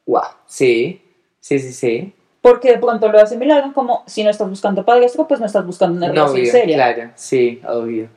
[0.07, 0.22] Wow.
[0.46, 1.03] Sí,
[1.38, 2.14] sí, sí, sí.
[2.40, 5.98] Porque de pronto lo asimilaron como si no estás buscando padrastro, pues no estás buscando
[5.98, 6.77] una relación seria.
[6.77, 7.11] claro.
[7.14, 8.09] Sí, obvio.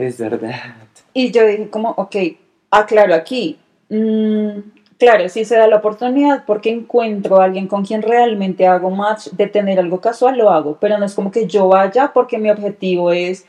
[0.00, 0.74] Es verdad.
[1.12, 2.16] Y yo dije como, ok,
[2.70, 3.58] aclaro aquí.
[3.88, 4.58] mm,
[4.98, 9.28] claro, si se da la oportunidad porque encuentro a alguien con quien realmente hago match
[9.32, 10.76] de tener algo casual, lo hago.
[10.80, 13.46] Pero no es como que yo vaya porque mi objetivo es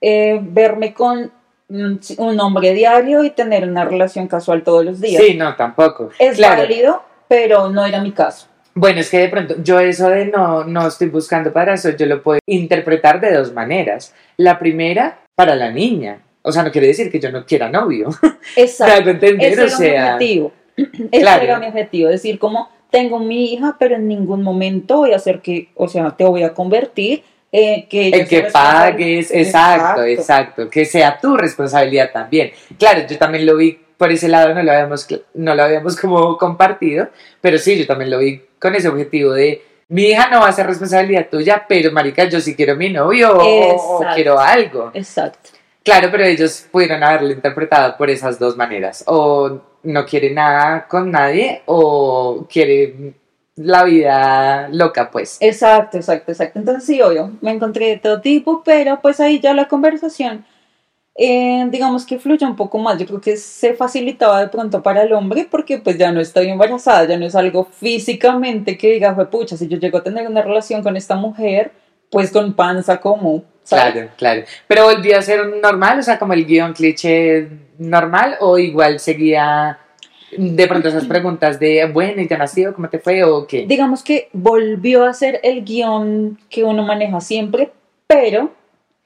[0.00, 1.30] eh, verme con
[1.68, 5.22] mm, un hombre diario y tener una relación casual todos los días.
[5.22, 6.10] Sí, no, tampoco.
[6.18, 6.62] es claro.
[6.62, 8.48] válido, pero no era mi caso.
[8.78, 12.04] Bueno, es que de pronto yo eso de no, no estoy buscando para eso, yo
[12.04, 14.14] lo puedo interpretar de dos maneras.
[14.36, 16.20] La primera, para la niña.
[16.42, 18.10] O sea, no quiere decir que yo no quiera novio.
[18.56, 19.08] Exacto.
[19.08, 20.52] entender, Ese o era mi objetivo.
[20.76, 21.42] Ese Claro.
[21.42, 25.40] era mi objetivo, decir como tengo mi hija, pero en ningún momento voy a hacer
[25.40, 30.84] que, o sea, te voy a convertir eh, que sea que pagues, exacto, exacto, que
[30.84, 32.50] sea tu responsabilidad también.
[32.78, 36.36] Claro, yo también lo vi por ese lado, no lo habíamos, no lo habíamos como
[36.36, 37.08] compartido,
[37.40, 40.52] pero sí, yo también lo vi con ese objetivo de mi hija no va a
[40.52, 44.90] ser responsabilidad tuya, pero marica, yo sí quiero mi novio o, quiero algo.
[44.94, 45.50] Exacto.
[45.84, 49.04] Claro, pero ellos pudieron haberlo interpretado por esas dos maneras.
[49.06, 53.14] O no quiere nada con nadie o quiere
[53.54, 55.38] la vida loca, pues.
[55.40, 56.58] Exacto, exacto, exacto.
[56.58, 60.44] Entonces sí, obvio, me encontré de todo tipo, pero pues ahí ya la conversación,
[61.18, 62.98] eh, digamos que fluye un poco más.
[62.98, 66.48] Yo creo que se facilitaba de pronto para el hombre porque pues ya no estoy
[66.48, 70.28] embarazada, ya no es algo físicamente que diga, fue pucha, si yo llego a tener
[70.28, 71.72] una relación con esta mujer,
[72.10, 73.92] pues con panza como, ¿sabes?
[73.92, 74.42] Claro, claro.
[74.68, 77.48] Pero volvió a ser normal, o sea, como el guion cliché
[77.78, 79.78] normal, o igual seguía
[80.36, 82.74] de pronto esas preguntas de, bueno, ¿y te nacido?
[82.74, 83.22] ¿Cómo te fue?
[83.24, 83.64] ¿O qué?
[83.66, 87.72] Digamos que volvió a ser el guion que uno maneja siempre,
[88.06, 88.50] pero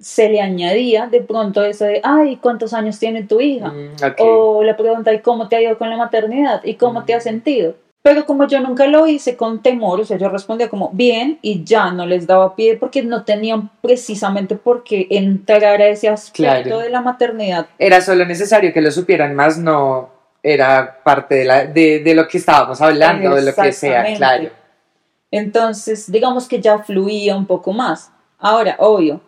[0.01, 3.69] se le añadía de pronto eso de, ay, ¿cuántos años tiene tu hija?
[3.69, 4.21] Mm, ok.
[4.21, 6.63] O la pregunta, ¿y cómo te ha ido con la maternidad?
[6.65, 7.75] ¿Y cómo te has sentido?
[8.03, 11.65] Pero como yo nunca lo hice con temor, o sea, yo respondía como bien y
[11.65, 16.63] ya no les daba pie porque no tenían precisamente por qué entrar a ese aspecto
[16.63, 16.79] Claro.
[16.79, 17.67] de la maternidad.
[17.79, 20.09] Era solo necesario que lo supieran más, no
[20.43, 24.49] era parte de, la, de, de lo que estábamos hablando, de lo que sea, claro.
[25.31, 28.11] Entonces, digamos que ya fluía un poco más.
[28.39, 29.21] Ahora, obvio,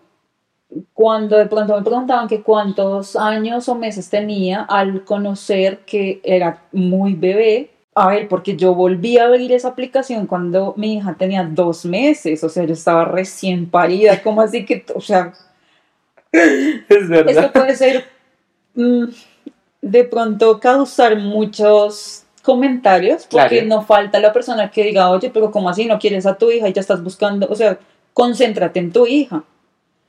[0.95, 6.63] cuando de pronto me preguntaban que cuántos años o meses tenía al conocer que era
[6.73, 11.45] muy bebé, a ver, porque yo volví a abrir esa aplicación cuando mi hija tenía
[11.45, 15.33] dos meses, o sea, yo estaba recién parida, como así que, o sea,
[16.33, 17.29] Es verdad.
[17.45, 18.05] esto puede ser
[18.75, 19.05] mm,
[19.83, 23.67] de pronto causar muchos comentarios porque Claro.
[23.67, 26.69] no falta la persona que diga, oye, pero ¿cómo así no quieres a tu hija
[26.69, 27.47] y ya estás buscando?
[27.51, 27.79] O sea,
[28.15, 29.45] concéntrate en tu hija.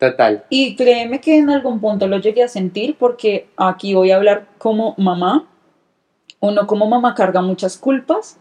[0.03, 0.43] Total.
[0.49, 4.47] Y créeme que en algún punto lo llegué a sentir porque aquí voy a hablar
[4.57, 5.47] como mamá.
[6.41, 8.37] Uno como mamá carga muchas culpas.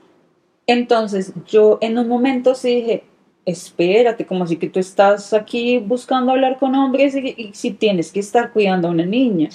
[0.66, 3.04] Entonces yo en un momento sí dije,
[3.46, 8.10] espérate, como si que tú estás aquí buscando hablar con hombres y, y si tienes
[8.10, 9.48] que estar cuidando a una niña.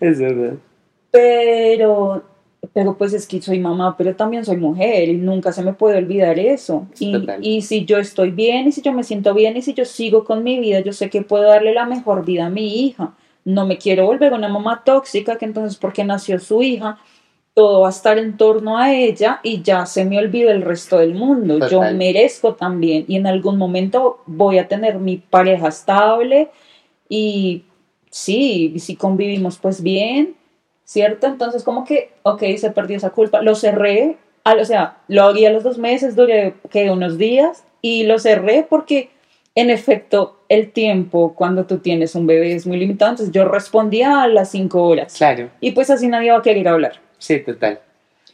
[0.00, 0.54] Es verdad.
[1.12, 2.24] Pero,
[2.72, 5.98] pero pues es que soy mamá, pero también soy mujer y nunca se me puede
[5.98, 6.86] olvidar eso.
[6.98, 9.84] Y, y si yo estoy bien y si yo me siento bien y si yo
[9.84, 13.14] sigo con mi vida, yo sé que puedo darle la mejor vida a mi hija.
[13.44, 16.98] No me quiero volver una mamá tóxica que entonces porque nació su hija,
[17.54, 20.98] todo va a estar en torno a ella y ya se me olvida el resto
[20.98, 21.68] del mundo.
[21.68, 26.50] Yo merezco también y en algún momento voy a tener mi pareja estable
[27.08, 27.64] y
[28.08, 30.36] sí, si convivimos pues bien,
[30.84, 31.26] ¿cierto?
[31.26, 35.46] Entonces como que, ok, se perdió esa culpa, lo cerré, al- o sea, lo abrí
[35.46, 39.10] a los dos meses, duré que unos días y lo cerré porque
[39.54, 44.22] en efecto el tiempo cuando tú tienes un bebé es muy limitado, entonces yo respondía
[44.22, 45.50] a las cinco horas Claro.
[45.60, 46.94] y pues así nadie va a querer hablar.
[47.18, 47.80] Sí, total.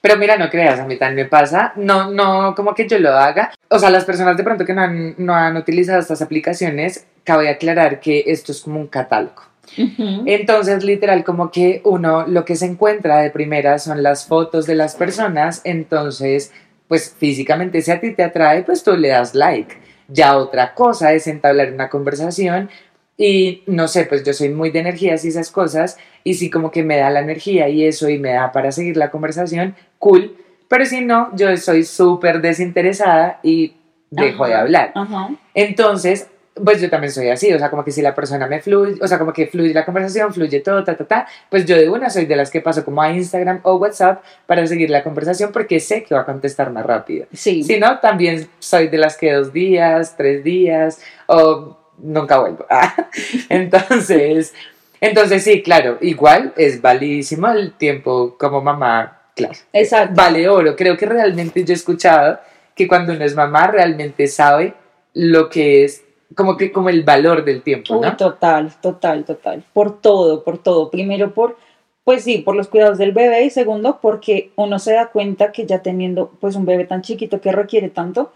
[0.00, 3.10] Pero mira, no creas, a mí también me pasa, no, no como que yo lo
[3.10, 3.50] haga.
[3.68, 7.48] O sea, las personas de pronto que no han, no han utilizado estas aplicaciones, cabe
[7.48, 9.42] aclarar que esto es como un catálogo.
[9.76, 14.74] Entonces, literal, como que uno lo que se encuentra de primera son las fotos de
[14.74, 16.52] las personas, entonces,
[16.88, 19.76] pues físicamente si a ti te atrae, pues tú le das like.
[20.08, 22.70] Ya otra cosa es entablar una conversación
[23.16, 26.70] y no sé, pues yo soy muy de energías y esas cosas y si como
[26.70, 30.36] que me da la energía y eso y me da para seguir la conversación, cool.
[30.68, 33.74] Pero si no, yo soy súper desinteresada y
[34.10, 34.92] dejo de hablar.
[34.94, 35.30] Ajá.
[35.54, 36.28] Entonces,
[36.64, 39.06] pues yo también soy así, o sea, como que si la persona me fluye, o
[39.06, 42.10] sea, como que fluye la conversación, fluye todo, ta, ta, ta, pues yo de una
[42.10, 45.80] soy de las que paso como a Instagram o WhatsApp para seguir la conversación porque
[45.80, 47.26] sé que va a contestar más rápido.
[47.32, 47.62] Sí.
[47.62, 52.66] Si no, también soy de las que dos días, tres días, o nunca vuelvo.
[53.48, 54.54] entonces,
[55.00, 59.54] entonces sí, claro, igual es validísimo el tiempo como mamá, claro.
[59.72, 60.14] Exacto.
[60.16, 62.40] Vale oro, creo que realmente yo he escuchado
[62.74, 64.74] que cuando uno es mamá realmente sabe
[65.14, 68.16] lo que es, como que como el valor del tiempo, Uy, ¿no?
[68.16, 69.64] total, total, total.
[69.72, 70.90] Por todo, por todo.
[70.90, 71.56] Primero por,
[72.04, 75.66] pues sí, por los cuidados del bebé y segundo porque uno se da cuenta que
[75.66, 78.32] ya teniendo pues un bebé tan chiquito que requiere tanto,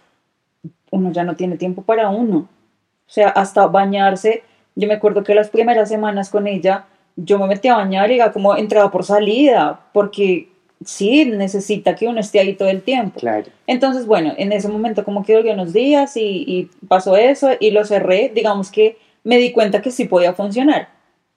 [0.91, 2.39] uno ya no tiene tiempo para uno.
[2.39, 4.43] O sea, hasta bañarse.
[4.75, 8.15] Yo me acuerdo que las primeras semanas con ella, yo me metía a bañar y
[8.15, 10.49] era como entrada por salida, porque
[10.85, 13.21] sí, necesita que uno esté ahí todo el tiempo.
[13.21, 13.51] Claro.
[13.67, 17.71] Entonces, bueno, en ese momento como que duré unos días y, y pasó eso y
[17.71, 20.89] lo cerré, digamos que me di cuenta que sí podía funcionar,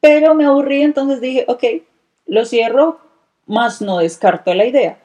[0.02, 1.64] pero me aburrí, entonces dije, ok,
[2.28, 3.00] lo cierro,
[3.46, 4.98] más no descarto la idea.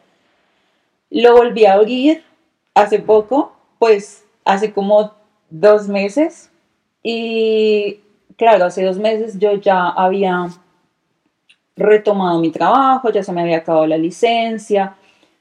[1.11, 2.23] Lo volví a abrir
[2.75, 5.13] hace poco, pues hace como
[5.51, 6.51] dos meses
[7.03, 8.01] y
[8.37, 10.49] claro, hace dos meses yo ya había
[11.81, 14.95] retomado mi trabajo, ya se me había acabado la licencia,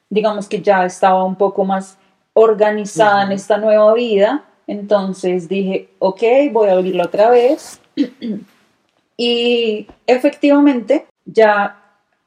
[0.09, 1.97] digamos que ya estaba un poco más
[2.33, 3.35] organizada en Ujú.
[3.35, 7.79] esta nueva vida, entonces dije, ok, voy a abrirlo otra vez.
[9.17, 11.75] y efectivamente ya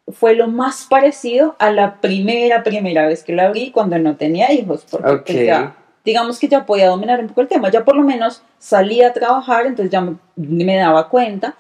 [0.09, 4.53] fue lo más parecido a la primera, primera vez que la abrí cuando no tenía
[4.53, 5.47] hijos, porque pues, Ok.
[5.47, 9.09] ya, digamos que ya podía dominar un poco el tema, ya por lo menos salía
[9.09, 11.55] a trabajar, entonces ya me, me daba cuenta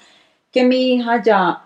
[0.51, 1.63] que mi hija ya,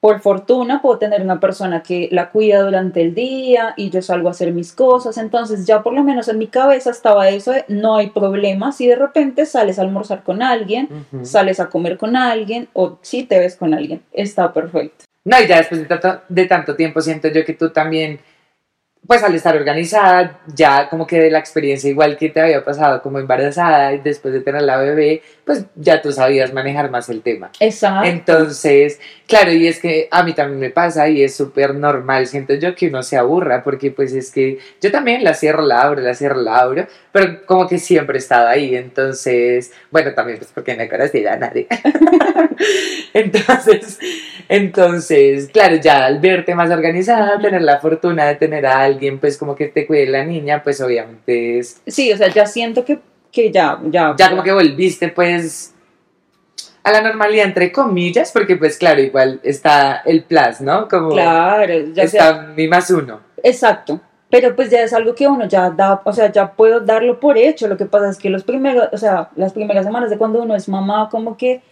[0.00, 4.28] por fortuna, puedo tener una persona que la cuida durante el día y yo salgo
[4.28, 7.64] a hacer mis cosas, entonces ya por lo menos en mi cabeza estaba eso de
[7.68, 10.88] no hay problema si de repente sales a almorzar con alguien,
[11.22, 15.04] sales a comer con alguien o si te ves con alguien, está perfecto.
[15.24, 18.20] No, y ya después de tanto, de tanto tiempo siento yo que tú también
[19.06, 23.00] pues al estar organizada, ya como que de la experiencia igual que te había pasado
[23.00, 27.22] como embarazada y después de tener la bebé, pues ya tú sabías manejar más el
[27.22, 27.50] tema.
[27.58, 28.06] Exacto.
[28.06, 32.54] Entonces, claro, y es que a mí también me pasa y es súper normal, siento
[32.54, 36.02] yo que uno se aburra, porque pues es que yo también la cierro, la abro,
[36.02, 40.50] la cierro, la abro, pero como que siempre he estado ahí, entonces, bueno, también pues
[40.54, 41.66] porque no conocí a nadie.
[43.14, 43.98] entonces,
[44.48, 49.38] entonces, claro, ya al verte más organizada, tener la fortuna de tener a alguien pues
[49.38, 51.80] como que te cuide la niña, pues obviamente es...
[51.86, 52.98] Sí, o sea, ya siento que,
[53.30, 54.14] que ya, ya.
[54.18, 55.74] Ya como que volviste pues
[56.82, 60.88] a la normalidad entre comillas, porque pues claro, igual está el plus, ¿no?
[60.88, 62.42] Como Claro, ya está sea.
[62.56, 63.20] mi más uno.
[63.42, 64.00] Exacto.
[64.30, 67.38] Pero pues ya es algo que uno ya da, o sea, ya puedo darlo por
[67.38, 67.66] hecho.
[67.66, 70.54] Lo que pasa es que los primeros, o sea, las primeras semanas de cuando uno
[70.54, 71.62] es mamá, como que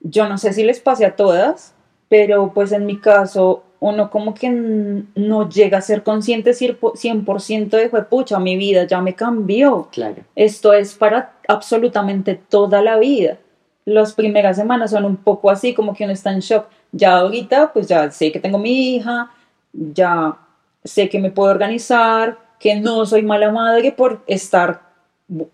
[0.00, 1.74] yo no sé si les pase a todas,
[2.08, 7.88] pero pues en mi caso, uno como que no llega a ser consciente 100% de,
[7.88, 9.88] "Jue pucha, mi vida ya me cambió.
[9.92, 10.22] Claro.
[10.34, 13.38] Esto es para absolutamente toda la vida.
[13.84, 16.66] Las primeras semanas son un poco así, como que uno está en shock.
[16.92, 19.30] Ya ahorita, pues ya sé que tengo mi hija,
[19.72, 20.36] ya
[20.84, 24.80] sé que me puedo organizar, que no soy mala madre por estar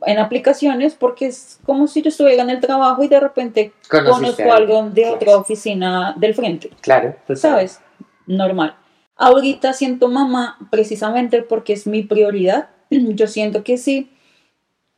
[0.07, 4.13] en aplicaciones, porque es como si yo estuviera en el trabajo y de repente Conociste
[4.45, 5.17] conozco a alguien, de claro.
[5.17, 6.71] otra oficina del frente.
[6.83, 7.15] Claro.
[7.35, 7.81] ¿sabes?
[8.27, 8.75] Normal.
[9.17, 12.69] Ahorita siento mamá precisamente porque es mi prioridad.
[12.91, 14.11] Yo siento que sí.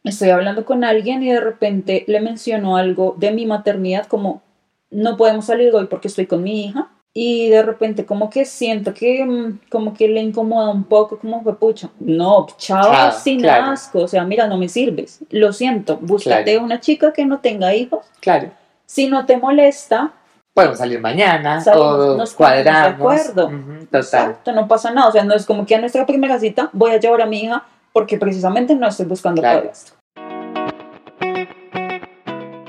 [0.05, 4.43] Estoy hablando con alguien y de repente le menciono algo de mi maternidad como
[4.91, 8.93] no podemos salir hoy porque estoy con mi hija y de repente como que siento
[8.93, 13.73] que mm, como que le incomoda un poco como fue pucha no chao sin claro.
[13.73, 16.65] asco o sea mira no me sirves lo siento búscate Claro.
[16.65, 18.51] una chica que no tenga hijos Claro.
[18.85, 20.13] si no te molesta
[20.55, 22.95] Podemos salir mañana Salimos, o nos ponemos de cuadramos.
[22.95, 23.51] acuerdo.
[23.91, 24.01] Total.
[24.01, 25.09] Exacto, no pasa nada.
[25.09, 27.41] O sea, no es como que a nuestra primera cita voy a llevar a mi
[27.43, 29.61] hija porque precisamente no estoy buscando Claro.
[29.61, 29.93] para esto.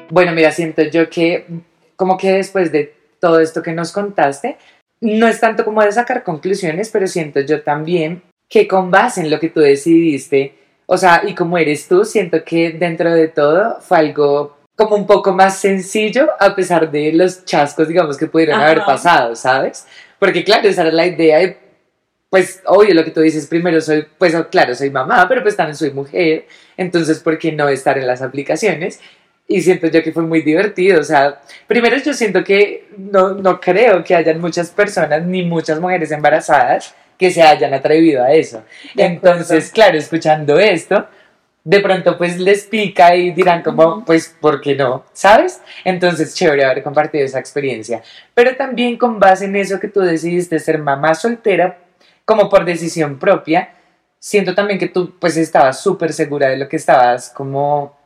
[0.09, 1.45] Bueno, mira, siento yo que
[1.95, 4.57] como que después de todo esto que nos contaste,
[5.01, 9.29] no es tanto como de sacar conclusiones, pero siento yo también que con base en
[9.29, 10.55] lo que tú decidiste,
[10.87, 15.07] o sea, y como eres tú, siento que dentro de todo fue algo como un
[15.07, 18.65] poco más sencillo a pesar de los chascos, digamos, que pudieron Ajá.
[18.65, 19.87] haber pasado, ¿sabes?
[20.19, 21.57] Porque claro, esa era la idea de,
[22.29, 25.75] pues, obvio, lo que tú dices, primero soy, pues, claro, soy mamá, pero pues también
[25.75, 28.99] soy mujer, entonces, ¿por qué no estar en las aplicaciones?
[29.47, 33.59] Y siento yo que fue muy divertido, o sea, primero yo siento que no, no
[33.59, 38.63] creo que hayan muchas personas, ni muchas mujeres embarazadas, que se hayan atrevido a eso.
[38.97, 41.07] Entonces, claro, escuchando esto,
[41.65, 45.03] de pronto pues les pica y dirán como, pues, ¿por qué no?
[45.13, 45.61] ¿Sabes?
[45.83, 48.03] Entonces, chévere haber compartido esa experiencia.
[48.35, 51.79] Pero también con base en eso que tú decidiste ser mamá soltera,
[52.23, 53.73] como por decisión propia,
[54.19, 57.97] siento también que tú pues estabas súper segura de lo que estabas como,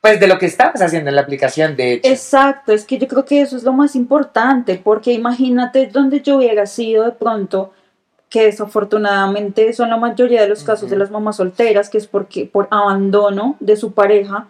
[0.00, 2.08] pues de lo que estabas haciendo en la aplicación, de hecho.
[2.08, 6.38] Exacto, es que yo creo que eso es lo más importante, porque imagínate donde yo
[6.38, 7.72] hubiera sido de pronto,
[8.30, 12.46] que desafortunadamente son la mayoría de los casos de las mamás solteras, que es porque
[12.46, 14.46] por abandono de su pareja,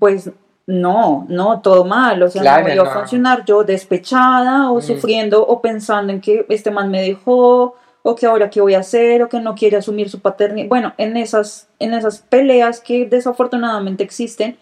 [0.00, 0.30] pues
[0.66, 3.00] no, no, todo mal, o sea, Claro, no iba a no.
[3.00, 8.26] funcionar yo despechada o sufriendo o pensando en que este man me dejó o que
[8.26, 10.68] ahora qué voy a hacer o que no quiere asumir su paternidad.
[10.68, 14.58] Bueno, en esas, en esas peleas que desafortunadamente existen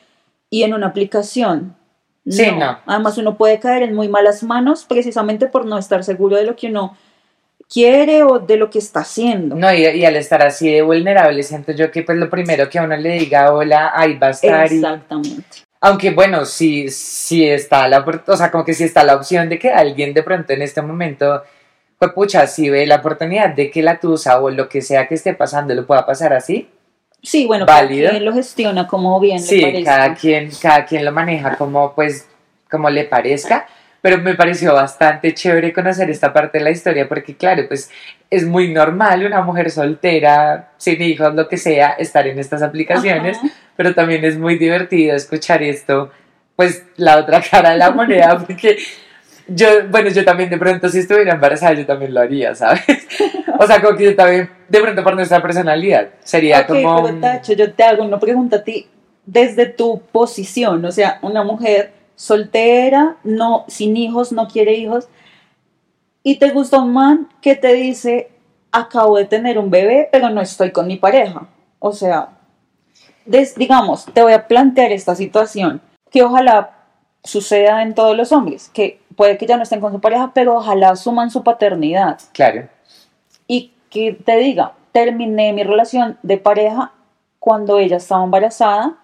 [0.50, 1.76] y en una aplicación.
[2.26, 2.78] Sí, no.
[2.84, 6.56] Además uno puede caer en muy malas manos precisamente por no estar seguro de lo
[6.56, 6.94] que uno
[7.72, 9.54] quiere o de lo que está haciendo.
[9.56, 12.78] No, y, y al estar así de vulnerable, siento yo que pues lo primero que
[12.78, 14.70] a uno le diga, hola, ahí va a estar.
[14.72, 15.44] y- Exactamente.
[15.80, 19.58] Aunque bueno, sí, sí está la, o sea, como que sí está la opción de
[19.60, 21.42] que alguien de pronto en este momento,
[21.98, 25.14] pues pucha, si ve la oportunidad de que la tusa o lo que sea que
[25.14, 26.68] esté pasando lo pueda pasar así,
[27.20, 28.04] Sí, bueno, Válido.
[28.06, 29.84] cada quien lo gestiona como bien le sí, parezca.
[29.96, 32.28] cada quien, cada quien lo maneja como pues,
[32.70, 33.66] como le parezca,
[34.08, 37.90] pero me pareció bastante chévere conocer esta parte de la historia porque claro, pues
[38.30, 43.36] es muy normal una mujer soltera, sin hijos, lo que sea, estar en estas aplicaciones,
[43.36, 43.48] Ajá.
[43.76, 46.10] pero también es muy divertido escuchar esto,
[46.56, 48.78] pues la otra cara de la moneda, porque
[49.46, 52.80] yo, bueno, yo también de pronto si estuviera embarazada yo también lo haría, ¿sabes?
[53.60, 57.02] O sea, como que yo también, de pronto por nuestra personalidad, sería Ok, como...
[57.02, 58.88] pero Tacho, yo te hago una pregunta a ti
[59.26, 65.08] desde tu posición, o sea, una mujer soltera, no, sin hijos, no quiere hijos,
[66.24, 68.30] y te gusta un man que te dice,
[68.72, 71.46] acabo de tener un bebé, pero no estoy con mi pareja.
[71.78, 72.30] O sea,
[73.24, 76.74] des- digamos, te voy a plantear esta situación, que ojalá
[77.22, 80.56] suceda en todos los hombres, que puede que ya no estén con su pareja, pero
[80.56, 82.18] ojalá asuman su paternidad.
[82.32, 82.68] Claro,
[83.46, 86.92] Y que te diga, terminé mi relación de pareja
[87.38, 88.96] cuando ella estaba embarazada,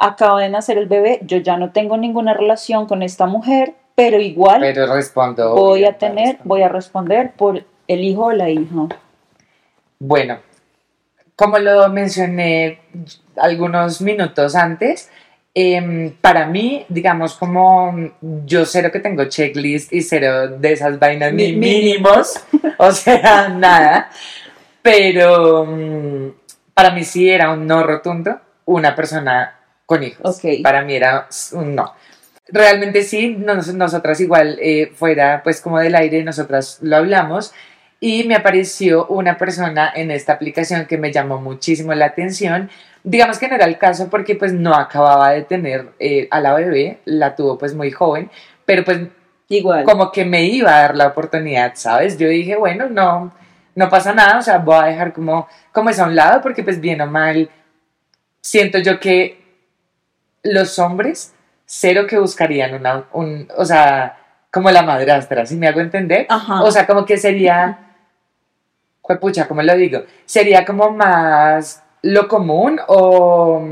[0.00, 4.18] acaba de nacer el bebé, yo ya no tengo ninguna relación con esta mujer, pero
[4.18, 5.54] igual Pero respondo.
[5.54, 8.88] voy a tener, voy a responder por el hijo o la hija.
[9.98, 10.38] Bueno,
[11.36, 12.80] como lo mencioné
[13.36, 15.10] algunos minutos antes,
[15.52, 17.94] em, para mí, digamos, como
[18.46, 22.42] yo cero que tengo checklist y cero de esas vainas ni mínimos,
[22.78, 24.08] o sea, nada,
[24.80, 26.30] pero mm,
[26.72, 29.59] para mí sí era un no rotundo una persona
[29.90, 30.36] con hijos.
[30.38, 30.62] Ok.
[30.62, 31.92] Para mí era un no.
[32.46, 37.52] Realmente sí, nos- nosotras igual eh, fuera pues como del aire, nosotras lo hablamos
[37.98, 42.70] y me apareció una persona en esta aplicación que me llamó muchísimo la atención.
[43.02, 46.54] Digamos que no era el caso porque pues no acababa de tener eh, a la
[46.54, 48.30] bebé, la tuvo pues muy joven,
[48.64, 49.00] pero pues
[49.48, 49.82] Igual.
[49.82, 52.16] como que me iba a dar la oportunidad, ¿sabes?
[52.16, 53.32] Yo dije, bueno, no,
[53.74, 56.62] no pasa nada, o sea, voy a dejar como, como eso a un lado porque
[56.62, 57.50] pues bien o mal,
[58.40, 59.39] siento yo que
[60.42, 61.34] los hombres
[61.66, 64.18] cero que buscarían una, un, o sea,
[64.50, 66.26] como la madrastra, si me hago entender.
[66.28, 66.62] Ajá.
[66.62, 67.78] O sea, como que sería,
[69.20, 70.02] pucha, ¿cómo lo digo?
[70.26, 73.62] Sería como más lo común o...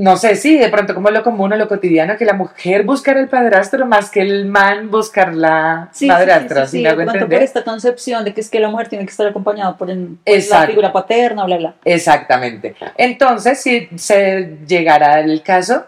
[0.00, 3.16] No sé, sí, de pronto como lo común o lo cotidiano, que la mujer buscar
[3.16, 6.96] el padrastro más que el man buscar la Sí, sí, madrastra, sí, si sí, hago
[6.98, 7.42] pronto por entender.
[7.42, 10.34] esta concepción de que es que la mujer tiene que estar acompañada por, el- por
[10.50, 11.74] la figura paterna, bla, bla.
[11.84, 12.76] Exactamente.
[12.96, 15.84] Entonces, si se llegara el caso,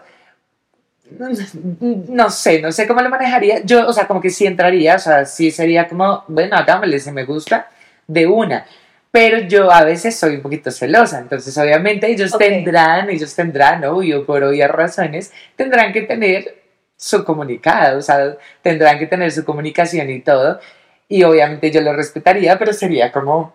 [2.09, 3.61] no sé, no sé cómo lo manejaría.
[3.63, 7.11] Yo, o sea, como que sí entraría, o sea, sí sería como, bueno, hagámosle, si
[7.11, 7.67] me gusta,
[8.07, 8.65] de una.
[9.11, 12.39] Pero yo a veces soy un poquito celosa, entonces obviamente ellos Ok.
[12.39, 16.61] tendrán, ellos tendrán, obvio, por obvias razones, tendrán que tener
[16.95, 20.59] su comunicado, o sea, tendrán que tener su comunicación y todo.
[21.09, 23.53] Y obviamente yo lo respetaría, pero sería como,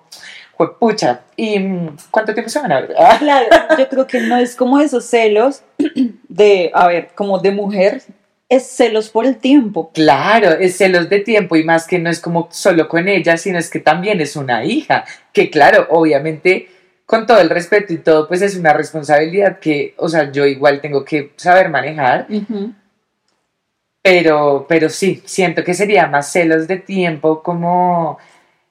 [0.79, 2.95] pucha, ¿y mm, cuánto tiempo se van a ver?
[3.19, 3.47] Claro,
[3.79, 5.63] yo creo que no es como esos celos
[6.29, 8.03] de, a ver, como de mujer,
[8.49, 9.91] es celos por el tiempo.
[9.93, 13.59] Claro, es celos de tiempo y más que no es como solo con ella, sino
[13.59, 16.69] es que también es una hija, que claro, obviamente
[17.05, 20.81] con todo el respeto y todo, pues es una responsabilidad que, o sea, yo igual
[20.81, 22.27] tengo que saber manejar,
[24.03, 28.19] pero, pero sí, siento que sería más celos de tiempo como...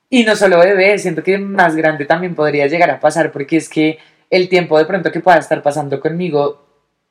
[0.10, 3.68] Y no solo bebé, siento que más grande también podría llegar a pasar, porque es
[3.68, 3.98] que
[4.30, 6.65] el tiempo de pronto que pueda estar pasando conmigo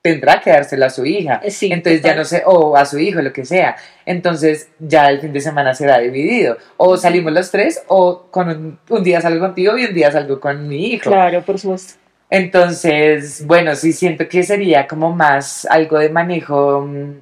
[0.04, 1.40] tendrá que dárselo a su hija.
[1.42, 3.74] Eh, sí, Entonces ya no sé, o a su hijo, lo que sea.
[4.04, 6.58] Entonces ya el fin de semana será dividido.
[6.76, 10.38] O salimos los tres, o con un, un día salgo contigo y un día salgo
[10.38, 11.08] con mi hijo.
[11.08, 11.94] Claro, por supuesto.
[12.28, 17.12] Entonces, bueno, sí siento que sería como más algo de manejo mm,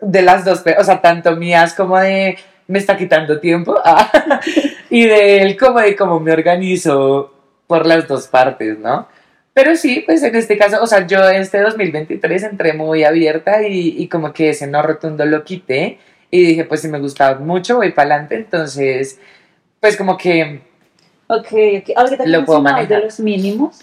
[0.00, 2.38] de las dos, o sea, tanto mías como de
[2.68, 4.40] me está quitando tiempo ah,
[4.88, 7.34] y de él como de cómo me organizo
[7.66, 9.08] por las dos partes, ¿no?
[9.54, 13.94] Pero sí, pues en este caso, o sea, yo este 2023 entré muy abierta y,
[13.96, 15.98] y como que ese no rotundo lo quité
[16.30, 19.20] y dije, pues si me gustaba mucho, voy para adelante, entonces,
[19.80, 20.60] pues como que
[21.26, 21.90] Ok, ok.
[21.96, 23.02] Ahorita que Lo puedo mencionabas de manejar.
[23.04, 23.80] los mínimos.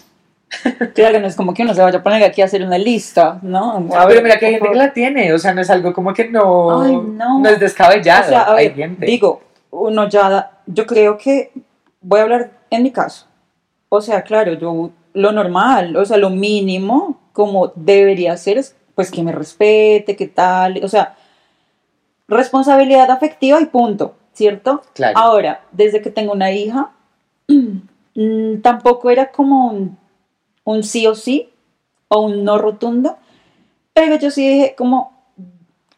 [0.94, 3.38] Claro, no es como que uno se vaya a poner aquí a hacer una lista,
[3.42, 3.76] ¿no?
[3.96, 5.94] A pero ver, mira que hay gente que la tiene, o sea, no es algo
[5.94, 7.42] como que no, Ay, no.
[7.48, 8.26] es descabellado.
[8.26, 9.06] O sea, a hay ver, gente.
[9.06, 11.52] digo, uno ya, yo creo que,
[12.02, 13.26] voy a hablar en mi caso,
[13.88, 19.10] o sea, claro, yo, lo normal, o sea, lo mínimo, como debería ser, es, pues,
[19.10, 21.16] que me respete, que tal, o sea,
[22.28, 24.82] responsabilidad afectiva y punto, ¿cierto?
[24.94, 25.18] Claro.
[25.18, 26.92] Ahora, desde que tengo una hija,
[27.48, 29.98] mm, tampoco era como un,
[30.64, 31.50] un sí o sí,
[32.08, 33.16] o un no rotundo,
[33.92, 35.11] pero yo sí dije como,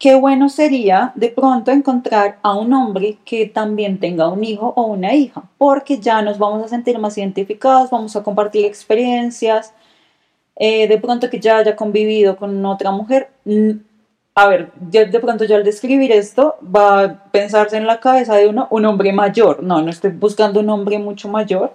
[0.04, 4.82] qué bueno sería de pronto encontrar a un hombre que también tenga un hijo o
[4.82, 9.72] una hija, porque ya nos vamos a sentir más identificados, vamos a compartir experiencias,
[10.56, 13.30] eh, de pronto que ya haya convivido con otra mujer.
[13.46, 13.70] Mm,
[14.36, 18.34] A ver, yo- de pronto yo al describir esto va a pensarse en la cabeza
[18.36, 21.72] de uno un hombre mayor, no, no estoy buscando un hombre mucho mayor,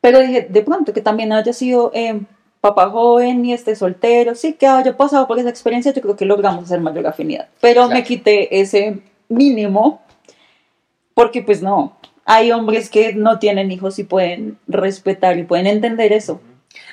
[0.00, 2.20] pero dije, de pronto que también haya sido eh,
[2.60, 6.24] papá joven y esté soltero, sí, que haya pasado por esa experiencia, yo creo que
[6.24, 7.48] logramos hacer mayor afinidad.
[7.60, 7.94] Pero Claro.
[7.94, 8.98] me quité ese
[9.28, 10.02] mínimo
[11.14, 16.12] porque pues no, hay hombres que no tienen hijos y pueden respetar y pueden entender
[16.12, 16.40] eso.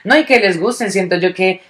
[0.03, 1.61] No, y que les gusten, siento yo que,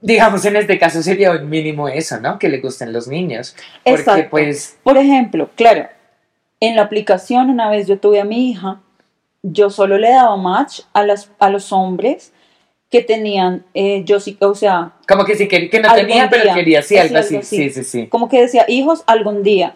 [0.00, 2.38] digamos, en este caso sería un mínimo eso, ¿no?
[2.38, 3.56] Que le gusten los niños.
[3.84, 4.30] Porque Exacto.
[4.30, 5.88] pues, Por ejemplo, claro,
[6.60, 8.80] en la aplicación una vez yo tuve a mi hija,
[9.42, 12.32] yo solo le daba match a, las, a los hombres
[12.90, 16.44] que tenían, eh, yo sí, o sea, como que sí, que, que no tenía, pero
[16.44, 16.54] día.
[16.54, 17.36] quería, sí, algo así.
[17.36, 17.56] así.
[17.56, 18.06] Sí, sí, sí.
[18.06, 19.74] como que decía hijos algún día.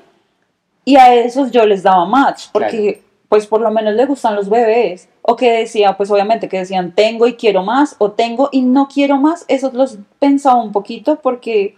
[0.85, 4.51] Y a esos yo les daba match, porque pues por lo menos le gustan los
[4.51, 5.09] bebés.
[5.23, 8.89] O que decía, pues obviamente que decían tengo y quiero más, o tengo y no
[8.93, 9.45] quiero más.
[9.49, 11.77] Esos los pensaba un poquito porque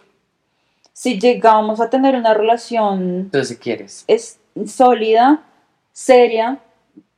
[0.92, 4.04] si llegamos a tener una relación Entonces, si quieres.
[4.06, 5.42] es sólida,
[5.92, 6.58] seria,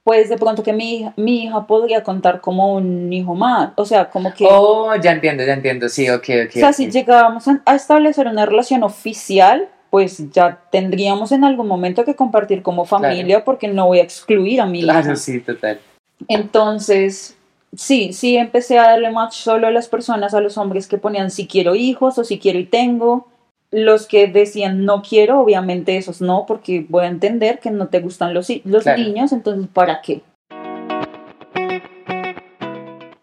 [0.07, 3.73] pues de pronto que mi hija, mi hija podría contar como un hijo más.
[3.75, 4.47] O sea, como que...
[4.49, 5.89] Oh, ya entiendo, ya entiendo.
[5.89, 6.51] Sí, ok, ok.
[6.55, 11.67] o sea, si llegábamos a, a establecer una relación oficial, pues ya tendríamos en algún
[11.67, 15.03] momento que compartir como familia porque no voy a excluir a mi hija.
[15.03, 15.81] Claro, sí, total.
[16.29, 17.37] Entonces,
[17.75, 21.33] sí, sí empecé a darle match solo a las personas, a los hombres que ponían
[21.33, 23.27] si quiero hijos o si quiero y tengo.
[23.71, 28.01] Los que decían no quiero, obviamente esos no, porque voy a entender que no te
[28.01, 29.03] gustan los, los Claro.
[29.03, 30.23] niños, entonces ¿para qué?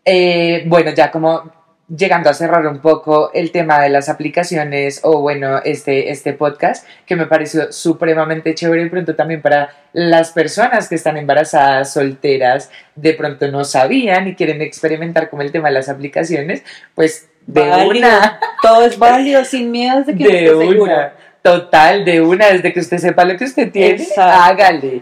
[0.05, 1.49] Eh, bueno, ya como
[1.87, 6.87] llegando a cerrar un poco el tema de las aplicaciones o bueno, este, este podcast
[7.05, 12.71] que me pareció supremamente chévere y pronto también para las personas que están embarazadas, solteras,
[12.95, 16.63] de pronto no sabían y quieren experimentar con el tema de las aplicaciones,
[16.95, 20.83] pues de Válido, una, Todo es válido, sin miedo de que no de esté seguro.
[20.83, 24.21] una, total, de una, desde que usted sepa lo que usted tiene, Exacto.
[24.43, 25.01] hágale.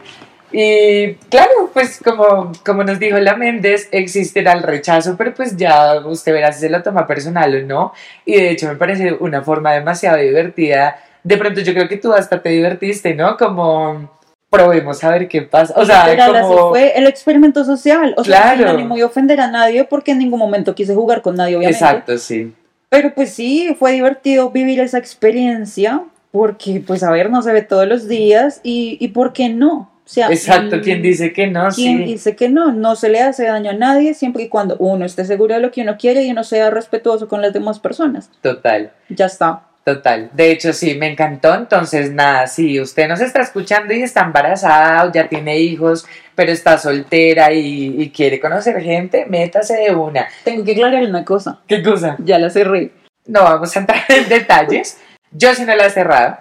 [0.53, 5.99] Y claro, pues como, como nos dijo la Méndez, existirá el rechazo, pero pues ya
[6.05, 7.93] usted verá si se lo toma personal o no.
[8.25, 10.97] Y de hecho me parece una forma demasiado divertida.
[11.23, 13.37] De pronto yo creo que tú hasta te divertiste, ¿no?
[13.37, 14.19] Como
[14.51, 15.73] probemos a ver qué pasa.
[15.77, 16.69] O sea, Literal, como...
[16.69, 18.13] fue el experimento social.
[18.17, 18.69] O sea, Claro.
[18.71, 21.83] ánimo de ofender a nadie, porque en ningún momento quise jugar con nadie, obviamente.
[21.83, 22.53] Exacto, sí.
[22.89, 27.61] Pero pues sí, fue divertido vivir esa experiencia, porque pues a ver, no se ve
[27.61, 29.89] todos los días y, y ¿por qué no?
[30.03, 31.69] O sea, Exacto, ¿quién dice que no?
[31.73, 32.73] ¿quién Sí, dice que no?
[32.73, 35.71] No se le hace daño a nadie siempre y cuando uno esté seguro de lo
[35.71, 38.29] que uno quiere y uno sea respetuoso con las demás personas.
[38.41, 38.91] total.
[39.07, 39.63] Ya está.
[39.83, 44.21] Total, de hecho sí, me encantó, entonces nada, si usted nos está escuchando y está
[44.21, 46.05] embarazada o ya tiene hijos,
[46.35, 50.27] pero está soltera y, y quiere conocer gente, métase de una.
[50.43, 51.61] Tengo que aclarar una cosa.
[51.67, 52.15] ¿Qué cosa?
[52.19, 52.91] Ya la cerré.
[53.25, 54.99] No vamos a entrar en detalles,
[55.31, 56.37] yo sí no la he cerrado,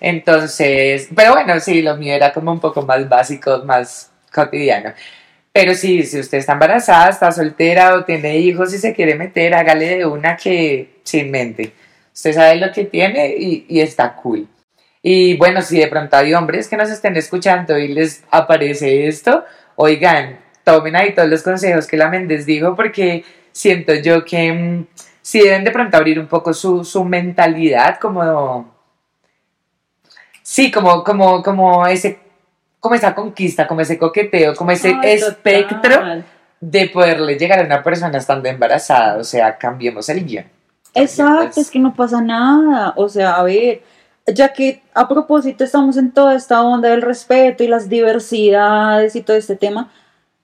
[0.00, 4.92] entonces, pero bueno, sí, lo mío era como un poco más básico, más cotidiano.
[5.52, 9.54] Pero sí, si usted está embarazada, está soltera o tiene hijos y se quiere meter,
[9.54, 11.72] hágale de una que sin mente.
[12.14, 14.48] Usted sabe lo que tiene y, y está cool.
[15.02, 19.44] Y bueno, si de pronto hay hombres que nos estén escuchando y les aparece esto,
[19.76, 24.86] oigan, tomen ahí todos los consejos que la Méndez dijo porque siento yo que mm,
[25.20, 28.72] sí deben de pronto abrir un poco su, su mentalidad como...
[30.42, 32.18] Sí, como, como, como ese
[32.84, 36.24] como esa conquista, como ese coqueteo, como ese Ay, espectro total.
[36.60, 39.16] de poderle llegar a una persona estando embarazada.
[39.16, 40.44] O sea, cambiemos el guion.
[40.94, 42.94] Exacto, es que no pasa nada.
[42.96, 43.82] O sea, a ver,
[44.32, 49.22] ya que a propósito estamos en toda esta onda del respeto y las diversidades y
[49.22, 49.90] todo este tema,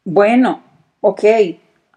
[0.05, 0.63] bueno,
[1.01, 1.25] ok,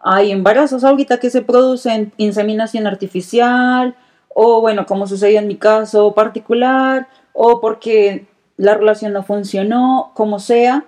[0.04, 3.96] hay embarazos ahorita que se producen inseminación artificial,
[4.30, 8.28] o bueno, como sucedió en mi caso particular, o porque
[8.58, 10.86] la relación no funcionó, como sea.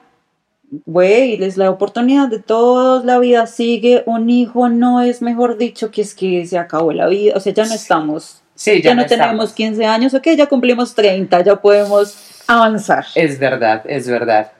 [0.71, 5.91] Güey, es la oportunidad de todos, la vida sigue, un hijo no es mejor dicho
[5.91, 8.95] que es que se acabó la vida, o sea, ya no estamos, Sí, ya, ya,
[8.95, 9.53] no, no tenemos estamos.
[9.53, 13.05] 15 años, ok, ya cumplimos 30, ya podemos avanzar.
[13.13, 14.51] Es verdad, es verdad.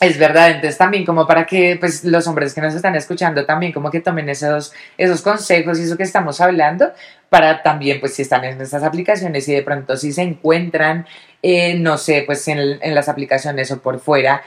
[0.00, 3.72] Es verdad, entonces también como para que pues los hombres que nos están escuchando también
[3.72, 6.92] como que tomen esos, esos consejos y eso que estamos hablando
[7.30, 11.06] para también pues si están en estas aplicaciones y de pronto si se encuentran,
[11.42, 14.42] eh, no sé, pues en, en las aplicaciones o por fuera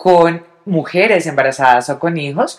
[0.00, 2.58] con mujeres embarazadas o con hijos,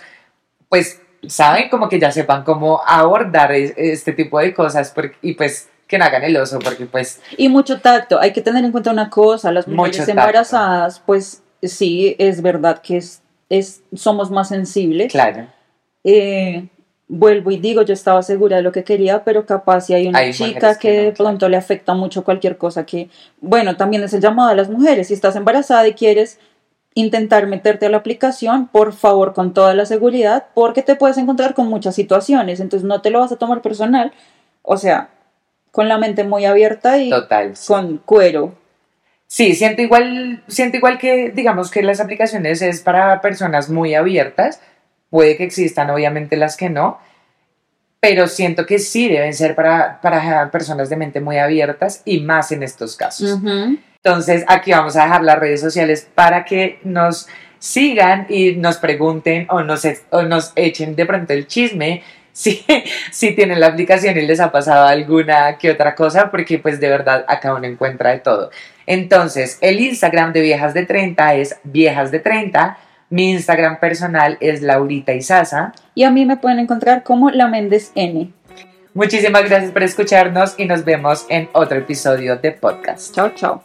[0.70, 5.34] pues saben como que ya sepan cómo abordar es- este tipo de cosas porque- y
[5.34, 8.72] pues que no hagan el oso porque pues Y mucho tacto, hay que tener en
[8.72, 10.12] cuenta una cosa, las mujeres tacto.
[10.12, 15.12] embarazadas, pues sí, es verdad que es, es, somos más sensibles.
[15.12, 15.48] claro,
[16.04, 16.68] Eh,
[17.08, 20.20] vuelvo y digo, yo estaba segura de lo que quería, pero capaz si hay una
[20.20, 23.10] Hay chica que, que no, de pronto le afecta mucho cualquier cosa que,
[23.42, 26.40] bueno, también es el llamado a las mujeres, si estás embarazada y quieres
[26.94, 31.54] intentar meterte a la aplicación, por favor, con toda la seguridad, porque te puedes encontrar
[31.54, 34.12] con muchas situaciones, entonces no te lo vas a tomar personal,
[34.62, 35.10] o sea,
[35.72, 37.56] con la mente muy abierta y total.
[37.56, 37.68] sí.
[37.68, 38.56] con cuero.
[39.28, 44.60] Sí, siento igual, siento igual que, digamos que las aplicaciones es para personas muy abiertas,
[45.10, 47.00] puede que existan obviamente las que no,
[48.02, 52.52] pero siento que sí deben ser para, para personas de mente muy abiertas y más
[52.52, 53.40] en estos casos.
[54.04, 57.28] Entonces, aquí vamos a dejar las redes sociales para que nos
[57.60, 59.86] sigan y nos pregunten o nos,
[60.56, 62.02] echen de pronto el chisme
[62.34, 62.66] si,
[63.36, 67.26] tienen la aplicación y les ha pasado alguna que otra cosa, porque pues de verdad
[67.28, 68.50] acá uno encuentra de todo.
[68.88, 72.78] Entonces, el Instagram de Viejas de 30 es Viejas de 30.
[73.12, 75.74] Mi Instagram personal es Laurita Isaza.
[75.94, 78.32] Y a mí me pueden encontrar como La Méndez N.
[78.96, 83.14] Muchísimas gracias por escucharnos y nos vemos en otro episodio de podcast.
[83.14, 83.64] Chao, chao.